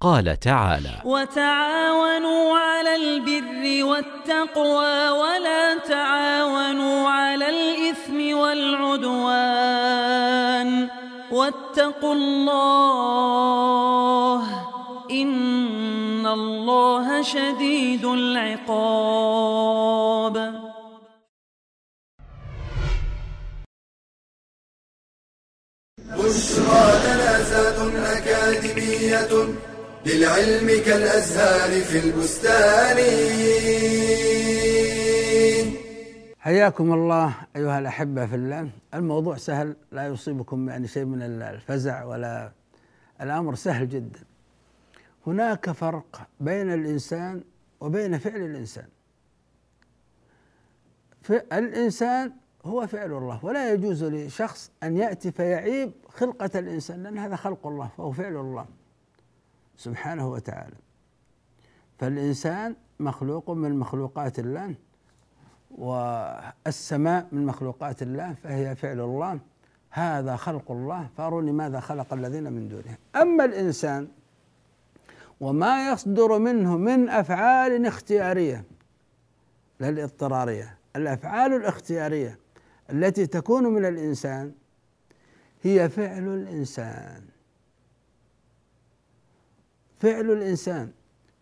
قال 0.00 0.40
تعالى 0.40 1.02
وتعاونوا 1.04 2.58
على 2.58 2.96
البر 2.96 3.84
والتقوى 3.84 5.08
ولا 5.08 5.78
تعاونوا 5.78 7.08
على 7.08 7.48
الإثم 7.48 8.36
والعدوان. 8.36 9.64
واتقوا 11.32 12.14
الله 12.14 13.34
إن 15.10 15.53
الله 17.14 17.22
شديد 17.22 18.04
العقاب. 18.04 18.74
بشرى 25.98 26.86
لنا 27.04 27.32
أكاديمية 28.18 29.32
للعلم 30.06 30.68
كالأزهار 30.86 31.80
في 31.80 31.98
البستان. 31.98 32.98
حياكم 36.38 36.92
الله 36.92 37.34
أيها 37.56 37.78
الأحبة 37.78 38.26
في 38.26 38.34
الله. 38.34 38.70
الموضوع 38.94 39.36
سهل 39.36 39.76
لا 39.92 40.06
يصيبكم 40.06 40.68
يعني 40.68 40.88
شيء 40.88 41.04
من 41.04 41.22
الفزع 41.22 42.04
ولا 42.04 42.52
الأمر 43.20 43.54
سهل 43.54 43.88
جدا. 43.88 44.33
هناك 45.26 45.70
فرق 45.70 46.28
بين 46.40 46.72
الإنسان 46.72 47.44
وبين 47.80 48.18
فعل 48.18 48.40
الإنسان. 48.42 48.88
الإنسان 51.52 52.32
هو 52.64 52.86
فعل 52.86 53.12
الله 53.12 53.44
ولا 53.44 53.72
يجوز 53.72 54.04
لشخص 54.04 54.70
أن 54.82 54.96
يأتي 54.96 55.32
فيعيب 55.32 55.92
خلقة 56.08 56.50
الإنسان 56.58 57.02
لأن 57.02 57.18
هذا 57.18 57.36
خلق 57.36 57.66
الله 57.66 57.90
فهو 57.96 58.12
فعل 58.12 58.36
الله 58.36 58.66
سبحانه 59.76 60.28
وتعالى. 60.30 60.76
فالإنسان 61.98 62.76
مخلوق 63.00 63.50
من 63.50 63.78
مخلوقات 63.78 64.38
الله 64.38 64.74
والسماء 65.70 67.28
من 67.32 67.46
مخلوقات 67.46 68.02
الله 68.02 68.34
فهي 68.34 68.76
فعل 68.76 69.00
الله. 69.00 69.40
هذا 69.90 70.36
خلق 70.36 70.70
الله 70.70 71.08
فأروني 71.16 71.52
ماذا 71.52 71.80
خلق 71.80 72.12
الذين 72.12 72.52
من 72.52 72.68
دونه 72.68 72.96
أما 73.16 73.44
الإنسان 73.44 74.08
وما 75.44 75.92
يصدر 75.92 76.38
منه 76.38 76.76
من 76.76 77.08
أفعال 77.08 77.86
اختيارية 77.86 78.64
لا 79.80 79.88
الاضطرارية 79.88 80.78
الأفعال 80.96 81.52
الاختيارية 81.52 82.38
التي 82.90 83.26
تكون 83.26 83.64
من 83.64 83.84
الإنسان 83.84 84.52
هي 85.62 85.88
فعل 85.88 86.28
الإنسان. 86.28 87.22
فعل 90.00 90.30
الإنسان 90.30 90.90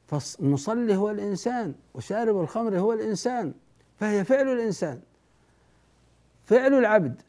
فالمصلي 0.07 0.97
هو 0.97 1.11
الإنسان 1.11 1.75
وشارب 1.95 2.41
الخمر 2.41 2.79
هو 2.79 2.93
الإنسان 2.93 3.55
فهي 4.01 4.25
فعل 4.25 4.49
الإنسان. 4.49 5.01
فعل 6.45 6.75
العبد 6.75 7.23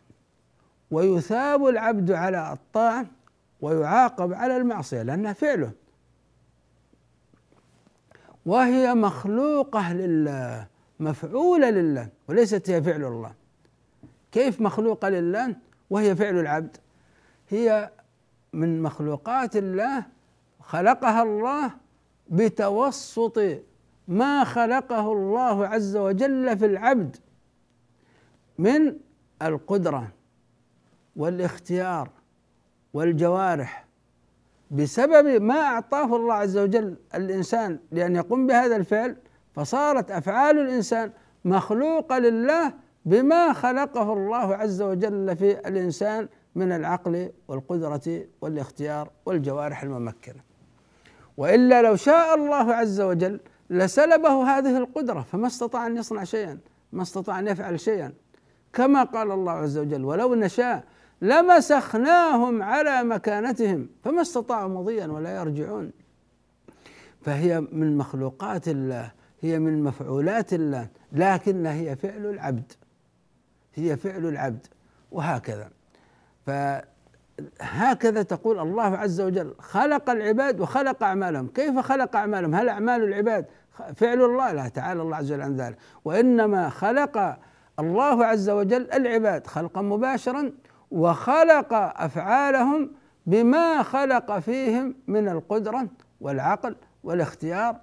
ويثاب 0.92 1.66
العبد 1.66 2.12
على 2.12 2.54
الطاعة 2.54 3.06
ويعاقب 3.62 4.34
على 4.34 4.58
المعصية 4.58 5.02
لأنها 5.02 5.34
فعله. 5.34 5.83
وهي 8.46 8.94
مخلوقة 8.94 9.94
لله 9.94 10.68
مفعولة 11.00 11.70
لله 11.70 12.10
وليست 12.28 12.70
هي 12.70 12.84
فعل 12.84 13.04
الله. 13.04 13.34
كيف 14.32 14.62
مخلوقة 14.62 15.10
لله 15.10 15.56
وهي 15.90 16.16
فعل 16.16 16.40
العبد؟ 16.40 16.78
هي 17.50 17.92
من 18.54 18.82
مخلوقات 18.82 19.56
الله 19.56 20.06
خلقها 20.62 21.24
الله 21.24 21.72
بتوسط 22.30 23.40
ما 24.08 24.44
خلقه 24.44 25.12
الله 25.14 25.68
عز 25.68 25.98
وجل 25.98 26.58
في 26.58 26.66
العبد 26.66 27.16
من 28.58 28.96
القدرة 29.42 30.08
والاختيار 31.16 32.10
والجوارح 32.94 33.83
بسبب 34.74 35.42
ما 35.42 35.60
أعطاه 35.60 36.16
الله 36.16 36.34
عز 36.34 36.58
وجل 36.58 36.96
الإنسان 37.16 37.80
لأن 37.92 38.16
يقوم 38.16 38.48
بهذا 38.48 38.76
الفعل 38.76 39.16
فصارت 39.56 40.12
أفعال 40.12 40.60
الإنسان 40.60 41.12
مخلوقة 41.46 42.20
لله 42.20 42.74
بما 43.06 43.54
خلقه 43.54 44.14
الله 44.14 44.56
عز 44.56 44.82
وجل 44.82 45.36
في 45.36 45.52
الإنسان 45.68 46.28
من 46.56 46.72
العقل 46.72 47.32
والقدرة 47.48 48.26
والاختيار 48.42 49.10
والجوارح 49.26 49.84
الممكنة. 49.84 50.42
وإلا 51.38 51.82
لو 51.82 51.96
شاء 51.96 52.36
الله 52.36 52.74
عز 52.74 53.02
وجل 53.02 53.40
لسلبه 53.70 54.44
هذه 54.58 54.78
القدرة 54.78 55.22
فما 55.22 55.48
استطاع 55.48 55.88
أن 55.88 55.98
يصنع 55.98 56.24
شيئا 56.24 56.58
ما 56.94 57.02
استطاع 57.02 57.40
أن 57.40 57.48
يفعل 57.48 57.80
شيئا. 57.80 58.14
كما 58.74 59.04
قال 59.04 59.32
الله 59.32 59.52
عز 59.52 59.78
وجل 59.78 60.06
ولو 60.06 60.36
نشاء 60.36 60.84
لمسخناهم 61.24 62.64
على 62.64 63.04
مكانتهم 63.04 63.90
فما 64.04 64.22
استطاعوا 64.22 64.70
مضيا 64.70 65.08
ولا 65.08 65.36
يرجعون. 65.36 65.92
فهي 67.22 67.62
من 67.62 67.98
مخلوقات 67.98 68.68
الله 68.68 69.12
هي 69.42 69.60
من 69.60 69.84
مفعولات 69.84 70.54
الله 70.54 70.88
لكنها 71.12 71.74
هي 71.74 71.96
فعل 71.96 72.26
العبد. 72.26 72.72
هي 73.76 73.98
فعل 73.98 74.26
العبد 74.26 74.68
وهكذا. 75.12 75.70
فهكذا 76.46 78.24
تقول 78.24 78.60
الله 78.60 78.98
عز 78.98 79.22
وجل 79.22 79.54
خلق 79.60 80.10
العباد 80.10 80.60
وخلق 80.60 81.04
أعمالهم. 81.04 81.48
كيف 81.48 81.80
خلق 81.80 82.16
أعمالهم؟ 82.16 82.56
هل 82.56 82.70
أعمال 82.70 83.04
العباد 83.04 83.46
فعل 83.96 84.22
الله؟ 84.22 84.52
لا 84.52 84.68
تعالى 84.68 85.02
الله 85.02 85.18
عز 85.18 85.32
وجل 85.32 85.42
عن 85.42 85.56
ذلك. 85.56 85.78
وإنما 86.06 86.70
خلق 86.70 87.38
الله 87.80 88.26
عز 88.26 88.50
وجل 88.50 88.92
العباد 88.92 89.48
خلقا 89.48 89.82
مباشرا 89.82 90.52
وخلق 90.94 91.74
أفعالهم 91.74 92.92
بما 93.26 93.84
خلق 93.84 94.40
فيهم 94.40 94.96
من 95.08 95.30
القدرة 95.30 95.88
والعقل 96.22 96.76
والاختيار. 97.04 97.76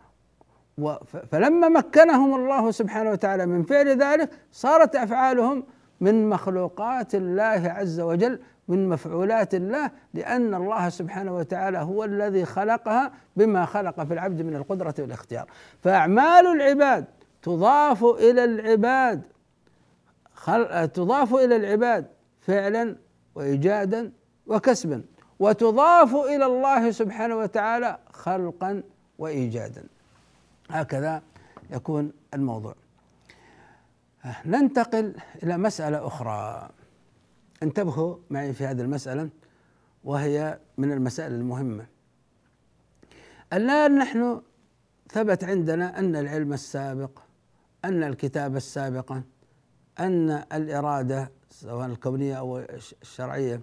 فلما 1.31 1.69
مكنهم 1.69 2.35
الله 2.35 2.71
سبحانه 2.71 3.11
وتعالى 3.11 3.47
من 3.47 3.63
فعل 3.63 4.03
ذلك 4.03 4.31
صارت 4.53 4.97
أفعالهم 4.97 5.65
من 6.01 6.29
مخلوقات 6.29 7.15
الله 7.15 7.73
عز 7.77 8.01
وجل 8.01 8.39
من 8.69 8.89
مفعولات 8.89 9.55
الله 9.55 9.91
لأن 10.15 10.55
الله 10.55 10.89
سبحانه 10.89 11.37
وتعالى 11.37 11.79
هو 11.79 12.05
الذي 12.05 12.45
خلقها 12.45 13.13
بما 13.37 13.65
خلق 13.65 14.05
في 14.05 14.15
العبد 14.15 14.43
من 14.43 14.57
القدرة 14.57 14.95
والاختيار. 14.99 15.47
فأعمال 15.81 16.47
العباد 16.47 17.05
تضاف 17.43 18.05
إلى 18.05 18.45
العباد 18.45 19.23
تضاف 20.95 21.35
إلى 21.35 21.57
العباد 21.57 22.07
فعلا 22.41 22.97
وايجادا 23.35 24.13
وكسبا. 24.47 25.03
وتضاف 25.39 26.15
إلى 26.15 26.47
الله 26.47 26.91
سبحانه 26.91 27.37
وتعالى 27.37 27.99
خلقا 28.13 28.83
وايجادا. 29.19 29.85
هكذا 30.71 31.23
يكون 31.71 32.13
الموضوع. 32.35 32.75
ننتقل 34.47 35.15
إلى 35.43 35.59
مسألة 35.59 36.07
أخرى. 36.07 36.71
انتبهوا 37.63 38.17
معي 38.31 38.53
في 38.53 38.67
هذه 38.67 38.81
المسألة 38.81 39.29
وهي 40.05 40.59
من 40.79 40.93
المسائل 40.93 41.33
المهمة. 41.33 41.87
الآن 43.53 43.99
نحن 43.99 44.43
ثبت 45.13 45.45
عندنا 45.45 45.99
أن 45.99 46.17
العلم 46.17 46.53
السابق 46.53 47.19
أن 47.85 48.03
الكتاب 48.03 48.57
السابقه 48.57 49.23
أن 50.01 50.31
الإرادة 50.53 51.31
سواء 51.61 51.87
الكونية 51.87 52.35
أو 52.39 52.59
الشرعية. 53.03 53.61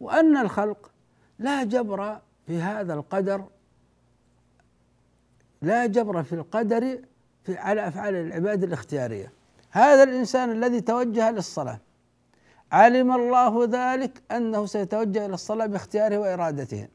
وأن 0.00 0.36
الخلق 0.36 0.90
لا 1.38 1.64
جبر 1.64 2.20
في 2.46 2.60
هذا 2.60 2.94
القدر 2.94 3.44
لا 5.62 5.86
جبر 5.86 6.22
في 6.22 6.32
القدر 6.32 6.98
في 7.44 7.58
على 7.58 7.88
أفعال 7.88 8.14
العباد 8.14 8.64
الاختيارية. 8.64 9.32
هذا 9.70 10.02
الإنسان 10.02 10.50
الذي 10.50 10.80
توجه 10.80 11.30
للصلاة 11.30 11.80
علم 12.72 13.12
الله 13.14 13.64
ذلك 13.64 14.22
أنه 14.32 14.66
سيتوجه 14.66 15.26
إلى 15.26 15.34
الصلاة 15.34 15.66
باختياره 15.66 16.18
وإرادته. 16.18 16.88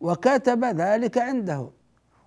وكتب 0.00 0.64
ذلك 0.64 1.18
عنده. 1.18 1.70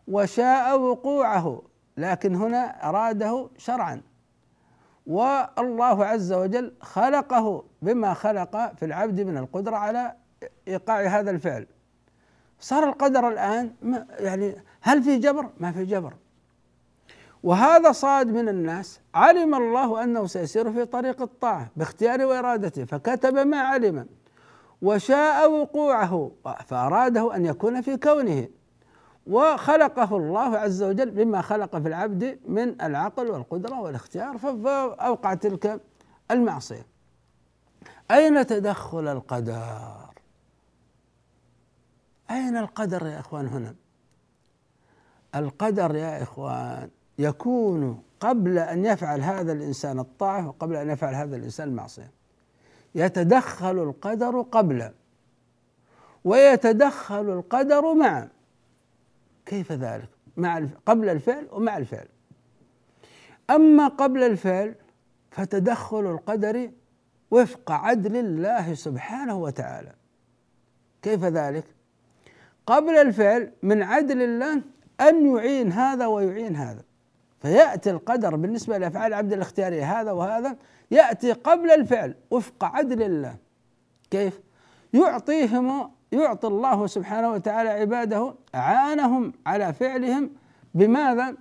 وشاء 0.08 0.80
وقوعه. 0.80 1.62
لكن 1.98 2.36
هنا 2.36 2.90
أراده 2.90 3.50
شرعا. 3.58 4.02
والله 5.08 6.06
عز 6.06 6.34
وجل 6.34 6.74
خلقه 6.82 7.64
بما 7.82 8.14
خلق 8.14 8.74
في 8.76 8.86
العبد 8.86 9.22
من 9.22 9.38
القدرة 9.38 9.76
على 9.76 10.16
إيقاع 10.68 11.02
هذا 11.02 11.32
الفعل. 11.32 11.68
صار 12.60 12.90
القدر 12.90 13.28
الآن 13.28 13.74
يعني 14.20 14.56
هل 14.82 15.04
في 15.04 15.18
جبر؟ 15.18 15.50
ما 15.60 15.72
في 15.72 15.86
جبر. 15.86 16.14
وهذا 17.44 17.92
صاد 17.92 18.28
من 18.28 18.50
الناس 18.50 19.00
علم 19.16 19.56
الله 19.56 20.04
أنه 20.04 20.28
سيسير 20.28 20.72
في 20.72 20.86
طريق 20.86 21.22
الطاعة 21.22 21.70
باختياره 21.76 22.26
وإرادته 22.26 22.86
فكتب 22.86 23.34
ما 23.34 23.58
علم 23.58 24.08
وشاء 24.82 25.52
وقوعه 25.52 26.32
فأراده 26.66 27.36
أن 27.36 27.46
يكون 27.46 27.82
في 27.82 27.98
كونه. 27.98 28.48
وخلقه 29.28 30.18
الله 30.18 30.58
عز 30.58 30.84
وجل 30.84 31.12
بما 31.12 31.42
خلق 31.42 31.78
في 31.78 31.88
العبد 31.88 32.40
من 32.48 32.82
العقل 32.82 33.30
والقدرة 33.32 33.80
والاختيار 33.82 34.38
فأوقع 34.38 35.34
تلك 35.34 35.82
المعصية. 36.32 36.86
أين 38.12 38.46
تدخل 38.46 39.08
القدر؟ 39.08 40.14
أين 42.32 42.58
القدر 42.58 43.08
يا 43.08 43.20
إخوان 43.20 43.48
هنا؟ 43.48 43.76
القدر 45.36 45.96
يا 45.96 46.24
إخوان 46.24 46.90
يكون 47.20 48.04
قبل 48.20 48.58
أن 48.58 48.86
يفعل 48.86 49.22
هذا 49.22 49.52
الإنسان 49.52 50.00
الطاعة 50.00 50.48
وقبل 50.48 50.76
أن 50.76 50.90
يفعل 50.90 51.16
هذا 51.16 51.36
الإنسان 51.36 51.68
المعصية. 51.68 52.12
يتدخل 52.96 53.80
القدر 53.84 54.42
قبل 54.42 54.92
ويتدخل 56.24 57.30
القدر 57.30 57.94
معا 57.94 58.30
كيف 59.46 59.72
ذلك؟ 59.72 60.10
مع 60.38 60.68
قبل 60.86 61.10
الفعل 61.10 61.48
ومع 61.52 61.78
الفعل. 61.78 62.08
أما 63.50 63.88
قبل 63.88 64.24
الفعل 64.24 64.76
فتدخل 65.32 66.12
القدر 66.12 66.72
وفق 67.32 67.72
عدل 67.72 68.16
الله 68.18 68.74
سبحانه 68.74 69.38
وتعالى. 69.38 69.94
كيف 71.02 71.24
ذلك؟ 71.24 71.66
قبل 72.66 72.90
الفعل 72.90 73.52
من 73.64 73.84
عدل 73.84 74.22
الله 74.22 74.62
أن 75.02 75.36
يعين 75.36 75.72
هذا 75.72 76.06
ويعين 76.06 76.56
هذا. 76.56 76.84
فيأتي 77.42 77.90
القدر 77.90 78.36
بالنسبة 78.36 78.78
لأفعال 78.78 79.08
العبد 79.08 79.34
الاختيارية 79.34 80.02
هذا 80.02 80.12
وهذا 80.12 80.58
يأتي 80.92 81.32
قبل 81.32 81.72
الفعل 81.72 82.16
وفق 82.32 82.64
عدل 82.64 83.04
الله. 83.04 83.36
كيف؟ 84.12 84.40
يعطيهم 84.94 85.92
يعطي 86.16 86.48
الله 86.48 86.88
سبحانه 86.88 87.32
وتعالى 87.32 87.70
عباده 87.70 88.34
أعانهم 88.56 89.34
على 89.46 89.74
فعلهم 89.74 90.30
بماذا؟ 90.74 91.36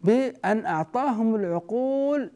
بأن 0.00 0.66
أعطاهم 0.66 1.34
العقول 1.34 2.32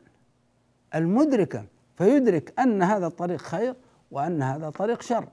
المدركة 0.94 1.64
فيدرك 1.98 2.60
أن 2.60 2.82
هذا 2.82 3.06
الطريق 3.06 3.40
خير 3.40 3.74
وأن 4.10 4.42
هذا 4.42 4.70
طريق 4.70 5.02
شر. 5.02 5.28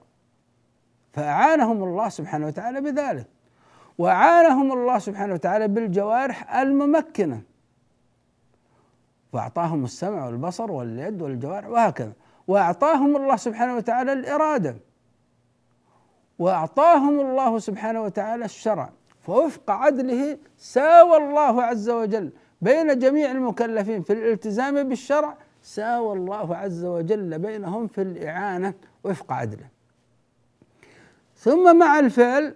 فأعانهم 1.13 1.83
الله 1.83 2.09
سبحانه 2.09 2.47
وتعالى 2.47 2.81
بذلك. 2.81 3.27
وأعانهم 3.97 4.71
الله 4.71 4.99
سبحانه 4.99 5.33
وتعالى 5.33 5.67
بالجوارح 5.67 6.55
الممكنة. 6.55 7.41
وأعطاهم 9.33 9.83
السمع 9.83 10.25
والبصر 10.25 10.71
واليد 10.71 11.21
والجوارح 11.21 11.67
وهكذا. 11.67 12.13
وأعطاهم 12.47 13.15
الله 13.15 13.35
سبحانه 13.35 13.75
وتعالى 13.75 14.13
الإرادة. 14.13 14.75
وأعطاهم 16.39 17.19
الله 17.19 17.59
سبحانه 17.59 18.01
وتعالى 18.01 18.45
الشرع. 18.45 18.89
فوفق 19.21 19.71
عدله 19.71 20.37
ساوى 20.57 21.17
الله 21.17 21.63
عز 21.63 21.89
وجل 21.89 22.31
بين 22.61 22.99
جميع 22.99 23.31
المكلفين 23.31 24.03
في 24.03 24.13
الالتزام 24.13 24.89
بالشرع 24.89 25.37
ساوى 25.63 26.13
الله 26.13 26.55
عز 26.55 26.85
وجل 26.85 27.39
بينهم 27.39 27.87
في 27.87 28.01
الإعانة 28.01 28.73
وفق 29.03 29.33
عدله. 29.33 29.67
ثم 31.35 31.79
مع 31.79 31.99
الفعل 31.99 32.55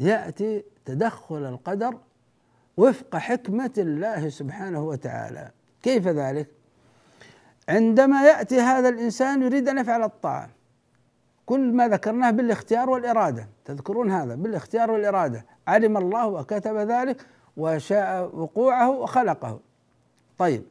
يأتي 0.00 0.64
تدخل 0.84 1.44
القدر 1.44 1.98
وفق 2.76 3.16
حكمة 3.16 3.70
الله 3.78 4.28
سبحانه 4.28 4.84
وتعالى. 4.84 5.50
كيف 5.82 6.08
ذلك؟ 6.08 6.48
عندما 7.68 8.26
يأتي 8.26 8.60
هذا 8.60 8.88
الإنسان 8.88 9.42
يريد 9.42 9.68
أن 9.68 9.78
يفعل 9.78 10.02
الطاعة. 10.02 10.55
كل 11.46 11.72
ما 11.72 11.88
ذكرناه 11.88 12.30
بالاختيار 12.30 12.90
والإرادة. 12.90 13.48
تذكرون 13.64 14.10
هذا 14.10 14.34
بالاختيار 14.34 14.90
والإرادة. 14.90 15.46
علم 15.68 15.96
الله 15.96 16.26
وكتب 16.26 16.76
ذلك 16.76 17.26
وشاء 17.56 18.36
وقوعه 18.36 18.90
وخلقه. 18.90 19.60
طيب. 20.38 20.64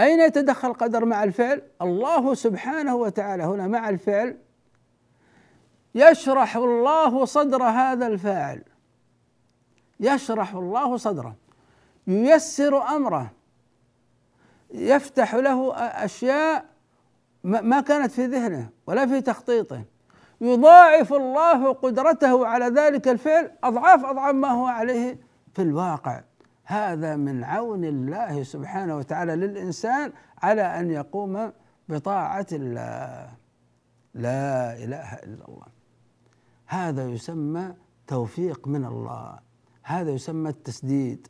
أين 0.00 0.20
يتدخل 0.20 0.68
القدر 0.68 1.04
مع 1.04 1.24
الفعل؟ 1.24 1.62
الله 1.82 2.34
سبحانه 2.34 2.94
وتعالى 2.94 3.42
هنا 3.42 3.66
مع 3.66 3.88
الفعل 3.88 4.36
يشرح 5.94 6.56
الله 6.56 7.24
صدر 7.24 7.62
هذا 7.62 8.06
الفاعل. 8.06 8.62
يشرح 10.00 10.54
الله 10.54 10.96
صدره. 10.96 11.36
ييسر 12.06 12.82
أمره. 12.82 13.30
يفتح 14.70 15.34
له 15.34 15.74
أشياء 15.76 16.64
ما 17.44 17.80
كانت 17.80 18.10
في 18.10 18.26
ذهنه 18.26 18.68
ولا 18.86 19.06
في 19.06 19.20
تخطيطه. 19.20 19.84
يضاعف 20.40 21.12
الله 21.12 21.72
قدرته 21.72 22.46
على 22.46 22.66
ذلك 22.66 23.08
الفعل 23.08 23.50
أضعاف 23.64 24.04
أضعاف 24.04 24.34
ما 24.34 24.48
هو 24.48 24.66
عليه 24.66 25.20
في 25.54 25.62
الواقع. 25.62 26.22
هذا 26.64 27.16
من 27.16 27.44
عون 27.44 27.84
الله 27.84 28.42
سبحانه 28.42 28.96
وتعالى 28.96 29.36
للإنسان 29.36 30.12
على 30.42 30.62
أن 30.62 30.90
يقوم 30.90 31.52
بطاعة 31.88 32.46
الله. 32.52 33.28
لا 34.14 34.76
إله 34.84 35.14
إلا 35.14 35.48
الله. 35.48 35.66
هذا 36.66 37.08
يسمى 37.08 37.74
توفيق 38.06 38.68
من 38.68 38.84
الله. 38.84 39.38
هذا 39.82 40.10
يسمى 40.10 40.50
التسديد. 40.50 41.28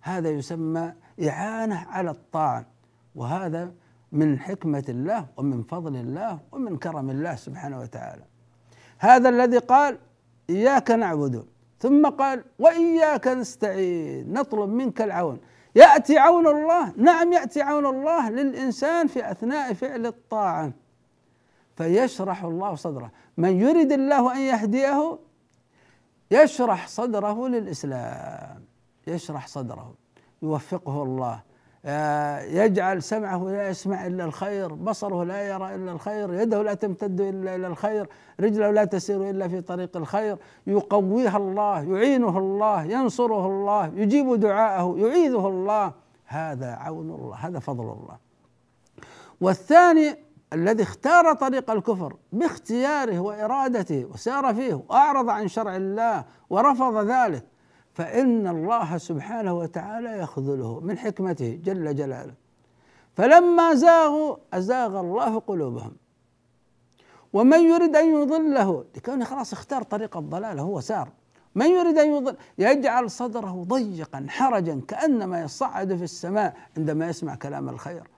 هذا 0.00 0.30
يسمى 0.30 0.92
إعانة 1.28 1.86
على 1.88 2.10
الطاعة. 2.10 2.66
وهذا 3.14 3.72
من 4.12 4.38
حكمة 4.38 4.84
الله 4.88 5.26
ومن 5.36 5.62
فضل 5.62 5.96
الله 5.96 6.38
ومن 6.52 6.76
كرم 6.76 7.10
الله 7.10 7.34
سبحانه 7.34 7.80
وتعالى. 7.80 8.24
هذا 8.98 9.28
الذي 9.28 9.58
قال 9.58 9.98
إياك 10.50 10.90
نعبد. 10.90 11.46
ثم 11.78 12.06
قال 12.06 12.44
وإياك 12.58 13.28
نستعين. 13.28 14.32
نطلب 14.32 14.70
منك 14.70 15.02
العون. 15.02 15.40
يأتي 15.74 16.18
عون 16.18 16.46
الله. 16.46 16.92
نعم 16.96 17.32
يأتي 17.32 17.62
عون 17.62 17.86
الله 17.86 18.30
للإنسان 18.30 19.06
في 19.06 19.30
أثناء 19.30 19.72
فعل 19.72 20.06
الطاعة. 20.06 20.72
فيشرح 21.76 22.44
الله 22.44 22.74
صدره. 22.74 23.10
من 23.36 23.60
يرد 23.60 23.92
الله 23.92 24.32
أن 24.32 24.40
يهديه 24.40 25.18
يشرح 26.30 26.88
صدره 26.88 27.48
للإسلام. 27.48 28.64
يشرح 29.06 29.46
صدره. 29.46 29.94
يوفقه 30.42 31.02
الله. 31.02 31.42
يجعل 31.86 33.02
سمعه 33.02 33.44
لا 33.44 33.68
يسمع 33.68 34.06
إلا 34.06 34.24
الخير، 34.24 34.74
بصره 34.74 35.24
لا 35.24 35.42
يرى 35.42 35.74
إلا 35.74 35.92
الخير، 35.92 36.34
يده 36.34 36.62
لا 36.62 36.74
تمتد 36.74 37.20
إلا 37.20 37.54
إلى 37.54 37.66
الخير، 37.66 38.08
رجله 38.40 38.70
لا 38.70 38.84
تسير 38.84 39.30
إلا 39.30 39.48
في 39.48 39.60
طريق 39.60 39.96
الخير، 39.96 40.38
يقويها 40.66 41.36
الله، 41.36 41.82
يعينه 41.82 42.38
الله، 42.38 42.84
ينصره 42.84 43.46
الله، 43.46 43.86
يجيب 43.86 44.40
دعاءه، 44.40 44.94
يعيذه 44.98 45.48
الله، 45.48 45.92
هذا 46.26 46.72
عون 46.72 47.10
الله، 47.10 47.36
هذا 47.36 47.58
فضل 47.58 47.84
الله. 47.84 48.16
والثاني 49.40 50.16
الذي 50.52 50.82
اختار 50.82 51.32
طريق 51.32 51.70
الكفر 51.70 52.16
باختياره 52.32 53.18
وإرادته 53.18 54.04
وسار 54.14 54.54
فيه 54.54 54.74
وأعرض 54.74 55.30
عن 55.30 55.48
شرع 55.48 55.76
الله 55.76 56.24
ورفض 56.50 57.10
ذلك. 57.10 57.44
فإن 57.96 58.46
الله 58.46 58.98
سبحانه 58.98 59.52
وتعالى 59.54 60.18
يخذله 60.18 60.80
من 60.80 60.98
حكمته 60.98 61.60
جل 61.64 61.94
جلاله. 61.94 62.34
فلما 63.14 63.74
زاغوا 63.74 64.36
أزاغ 64.52 65.00
الله 65.00 65.38
قلوبهم. 65.38 65.92
ومن 67.32 67.60
يريد 67.60 67.96
أن 67.96 68.22
يضله 68.22 68.84
لكونه 68.96 69.24
خلاص 69.24 69.52
اختار 69.52 69.82
طريق 69.82 70.16
الضلال 70.16 70.58
هو 70.58 70.80
سار. 70.80 71.08
من 71.54 71.66
يريد 71.66 71.98
أن 71.98 72.08
يضل 72.08 72.36
يجعل 72.58 73.10
صدره 73.10 73.64
ضيقا 73.68 74.26
حرجا 74.28 74.80
كأنما 74.88 75.40
يصعد 75.40 75.96
في 75.96 76.04
السماء 76.04 76.56
عندما 76.76 77.08
يسمع 77.08 77.34
كلام 77.34 77.68
الخير. 77.68 78.08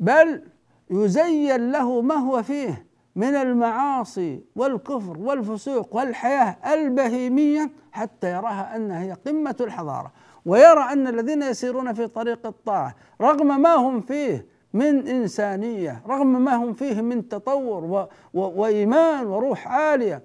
بل 0.00 0.42
يزين 0.90 1.72
له 1.72 2.00
ما 2.00 2.14
هو 2.14 2.42
فيه. 2.42 2.86
من 3.18 3.34
المعاصي 3.34 4.40
والكفر 4.56 5.18
والفسوق 5.18 5.96
والحياة 5.96 6.56
البهيمية 6.74 7.70
حتى 7.92 8.30
يراها 8.30 8.76
أنها 8.76 9.02
هي 9.02 9.12
قمة 9.12 9.56
الحضارة 9.60 10.12
ويرى 10.46 10.80
أن 10.92 11.06
الذين 11.06 11.42
يسيرون 11.42 11.92
في 11.92 12.06
طريق 12.06 12.46
الطاعة 12.46 12.94
رغم 13.20 13.60
ما 13.60 13.74
هم 13.74 14.00
فيه 14.00 14.46
من 14.72 15.08
إنسانية 15.08 16.02
رغم 16.08 16.44
ما 16.44 16.54
هم 16.54 16.72
فيه 16.72 17.00
من 17.00 17.28
تطور 17.28 17.84
و 17.84 18.08
و 18.34 18.60
وإيمان 18.60 19.26
وروح 19.26 19.68
عالية 19.68 20.22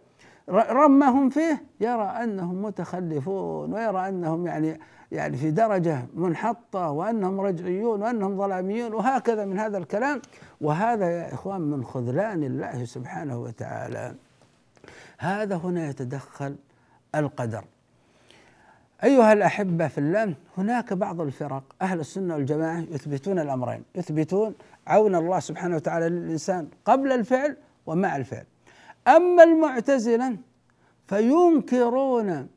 رغم 0.49 0.91
ما 0.91 1.09
هم 1.09 1.29
فيه 1.29 1.63
يرى 1.79 2.03
أنهم 2.23 2.61
متخلفون 2.61 3.73
ويرى 3.73 4.07
أنهم 4.09 4.47
يعني 4.47 4.79
يعني 5.11 5.37
في 5.37 5.51
درجة 5.51 6.05
منحطة 6.15 6.91
وأنهم 6.91 7.41
رجعيون 7.41 8.01
وأنهم 8.01 8.37
ظلاميون 8.37 8.93
وهكذا 8.93 9.45
من 9.45 9.59
هذا 9.59 9.77
الكلام. 9.77 10.21
وهذا 10.63 11.09
يا 11.11 11.33
إخوان 11.33 11.61
من 11.61 11.83
خذلان 11.83 12.43
الله 12.43 12.85
سبحانه 12.85 13.37
وتعالى. 13.41 14.15
هذا 15.17 15.55
هنا 15.55 15.89
يتدخل 15.89 16.55
القدر. 17.15 17.65
أيها 19.03 19.33
الأحبة 19.33 19.87
في 19.87 19.97
الله 19.97 20.35
هناك 20.57 20.93
بعض 20.93 21.21
الفرق 21.21 21.63
أهل 21.81 21.99
السنة 21.99 22.35
والجماعة 22.35 22.79
يثبتون 22.79 23.39
الأمرين. 23.39 23.83
يثبتون 23.95 24.55
عون 24.87 25.15
الله 25.15 25.39
سبحانه 25.39 25.75
وتعالى 25.75 26.09
للإنسان 26.09 26.67
قبل 26.85 27.11
الفعل 27.11 27.57
ومع 27.85 28.15
الفعل. 28.15 28.45
أما 29.07 29.43
المعتزلة 29.43 30.37
فينكرون 31.07 32.47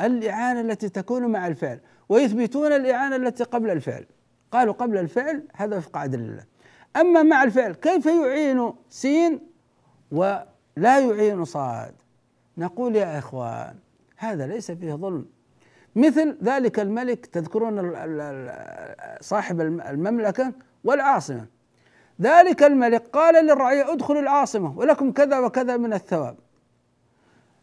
الإعانة 0.00 0.60
التي 0.60 0.88
تكون 0.88 1.26
مع 1.26 1.46
الفعل 1.46 1.80
ويثبتون 2.08 2.72
الإعانة 2.72 3.16
التي 3.16 3.44
قبل 3.44 3.70
الفعل. 3.70 4.06
قالوا 4.52 4.74
قبل 4.74 4.98
الفعل 4.98 5.42
هذا 5.54 5.76
وفق 5.76 5.96
عدل 5.96 6.20
الله. 6.20 6.53
أما 6.96 7.22
مع 7.22 7.42
الفعل 7.42 7.72
كيف 7.72 8.06
يعين 8.06 8.72
سين 8.88 9.40
ولا 10.12 10.46
يعين 10.76 11.44
صاد؟ 11.44 11.94
نقول 12.58 12.96
يا 12.96 13.18
إخوان 13.18 13.74
هذا 14.16 14.46
ليس 14.46 14.70
فيه 14.70 14.94
ظلم. 14.94 15.26
مثل 15.96 16.38
ذلك 16.42 16.80
الملك 16.80 17.26
تذكرون 17.26 17.92
صاحب 19.20 19.60
المملكة 19.60 20.52
والعاصمة. 20.84 21.46
ذلك 22.20 22.62
الملك 22.62 23.06
قال 23.12 23.46
للرعية 23.46 23.92
ادخلوا 23.92 24.20
العاصمة 24.20 24.78
ولكم 24.78 25.12
كذا 25.12 25.38
وكذا 25.38 25.76
من 25.76 25.92
الثواب. 25.92 26.36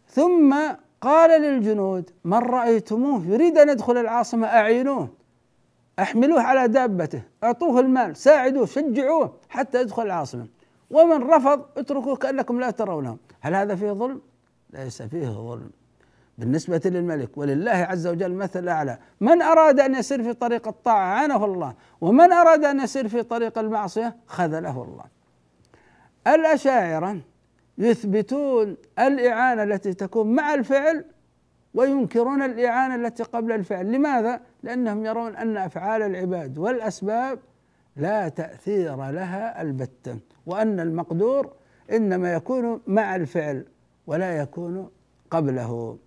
ثم 0.08 0.56
قال 1.02 1.42
للجنود 1.42 2.10
من 2.24 2.38
رأيتموه 2.38 3.26
يريد 3.26 3.58
أن 3.58 3.70
يدخل 3.70 3.98
العاصمة 3.98 4.48
أعينوه. 4.48 5.10
أحملوه 6.02 6.42
على 6.42 6.68
دابته 6.68 7.22
أعطوه 7.44 7.80
المال 7.80 8.16
ساعدوه 8.16 8.66
شجعوه 8.66 9.34
حتى 9.50 9.82
يدخل 9.82 10.04
العاصمة. 10.04 10.48
ومن 10.90 11.24
رفض 11.24 11.66
اتركوه 11.78 12.16
كأنكم 12.16 12.60
لا 12.60 12.72
ترونه 12.72 13.18
هل 13.42 13.56
هذا 13.56 13.76
فيه 13.76 13.92
ظلم؟ 13.92 14.22
ليس 14.74 15.02
فيه 15.02 15.28
ظلم. 15.28 15.70
بالنسبة 16.38 16.82
للملك 16.86 17.38
ولله 17.38 17.72
عز 17.72 18.08
وجل 18.08 18.34
مثل 18.34 18.68
أعلى. 18.68 18.98
من 19.22 19.42
أراد 19.42 19.80
أن 19.80 19.96
يسير 19.96 20.24
في 20.24 20.34
طريق 20.34 20.68
الطاعة 20.68 21.06
عانه 21.06 21.46
الله 21.46 21.74
ومن 22.02 22.32
أراد 22.32 22.66
أن 22.66 22.80
يسير 22.80 23.08
في 23.08 23.24
طريق 23.24 23.58
المعصية 23.58 24.16
خذله 24.28 24.84
الله. 24.84 25.04
الأشاعرة 26.28 27.18
يثبتون 27.78 28.78
الإعانة 29.00 29.64
التي 29.64 29.94
تكون 29.94 30.36
مع 30.36 30.54
الفعل 30.54 31.06
وينكرون 31.74 32.42
الإعانة 32.42 32.96
التي 32.96 33.24
قبل 33.24 33.52
الفعل 33.52 33.92
لماذا؟ 33.92 34.40
لأنهم 34.64 35.06
يرون 35.06 35.36
أن 35.36 35.58
أفعال 35.58 36.02
العباد 36.02 36.58
والأسباب 36.58 37.40
لا 37.96 38.30
تأثير 38.30 38.96
لها 38.96 39.62
البتة 39.62 40.18
وأن 40.46 40.80
المقدور 40.80 41.54
إنما 41.92 42.34
يكون 42.34 42.82
مع 42.88 43.16
الفعل 43.16 43.66
ولا 44.08 44.38
يكون 44.38 44.90
قبله 45.32 45.98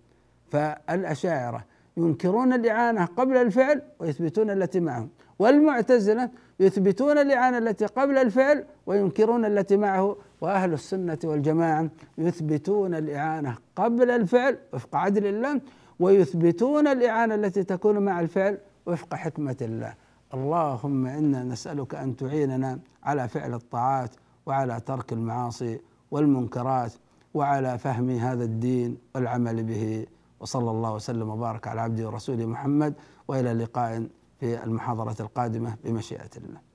فالأشاعرة 0.49 1.65
ينكرون 1.97 2.53
الإعانة 2.53 3.05
قبل 3.05 3.37
الفعل 3.37 3.81
ويثبتون 3.99 4.49
التي 4.49 4.79
معهم 4.79 5.09
والمعتزلة 5.39 6.29
يثبتون 6.59 7.17
الإعانة 7.17 7.57
التي 7.57 7.85
قبل 7.85 8.17
الفعل 8.17 8.65
وينكرون 8.85 9.45
التي 9.45 9.77
معه 9.77 10.17
وأهل 10.45 10.73
السنة 10.73 11.17
والجماعة 11.23 11.89
يثبتون 12.17 12.95
الإعانة 12.95 13.57
قبل 13.75 14.11
الفعل 14.11 14.57
وفق 14.73 14.95
عدل 14.95 15.25
الله 15.25 15.61
ويثبتون 15.99 16.87
الإعانة 16.87 17.35
التي 17.35 17.63
تكون 17.63 17.99
مع 17.99 18.19
الفعل 18.19 18.57
وفق 18.85 19.15
حكمة 19.15 19.57
الله 19.61 19.93
اللهم 20.33 21.05
إنا 21.05 21.43
نسألك 21.43 21.95
أن 21.95 22.15
تعيننا 22.15 22.79
على 23.03 23.27
فعل 23.27 23.53
الطاعات 23.53 24.15
وعلى 24.45 24.79
ترك 24.79 25.13
المعاصي 25.13 25.79
والمنكرات 26.11 26.93
وعلى 27.33 27.77
فهم 27.77 28.09
هذا 28.09 28.43
الدين 28.43 28.97
والعمل 29.15 29.63
به 29.63 30.05
وصلى 30.39 30.71
الله 30.71 30.93
وسلم 30.93 31.29
وبارك 31.29 31.67
على 31.67 31.81
عبده 31.81 32.07
ورسوله 32.07 32.45
محمد 32.45 32.93
وإلى 33.27 33.53
لقاء 33.53 34.07
في 34.39 34.63
المحاضرة 34.63 35.15
القادمة 35.19 35.75
بمشيئة 35.85 36.29
الله. 36.37 36.74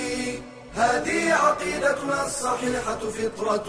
هذه 0.75 1.33
عقيدتنا 1.33 2.25
الصحيحة 2.25 2.99
فطرة 2.99 3.65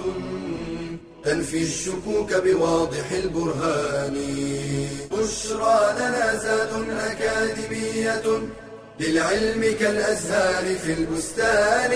تنفي 1.25 1.63
الشكوك 1.63 2.35
بواضح 2.35 3.13
البرهان. 3.13 4.17
بشرى 5.13 5.95
لنا 5.97 6.37
زاد 6.37 6.89
أكاديمية 6.91 8.23
للعلم 9.01 9.77
كالأزهار 9.81 10.75
في 10.79 10.93
البستان. 10.93 11.93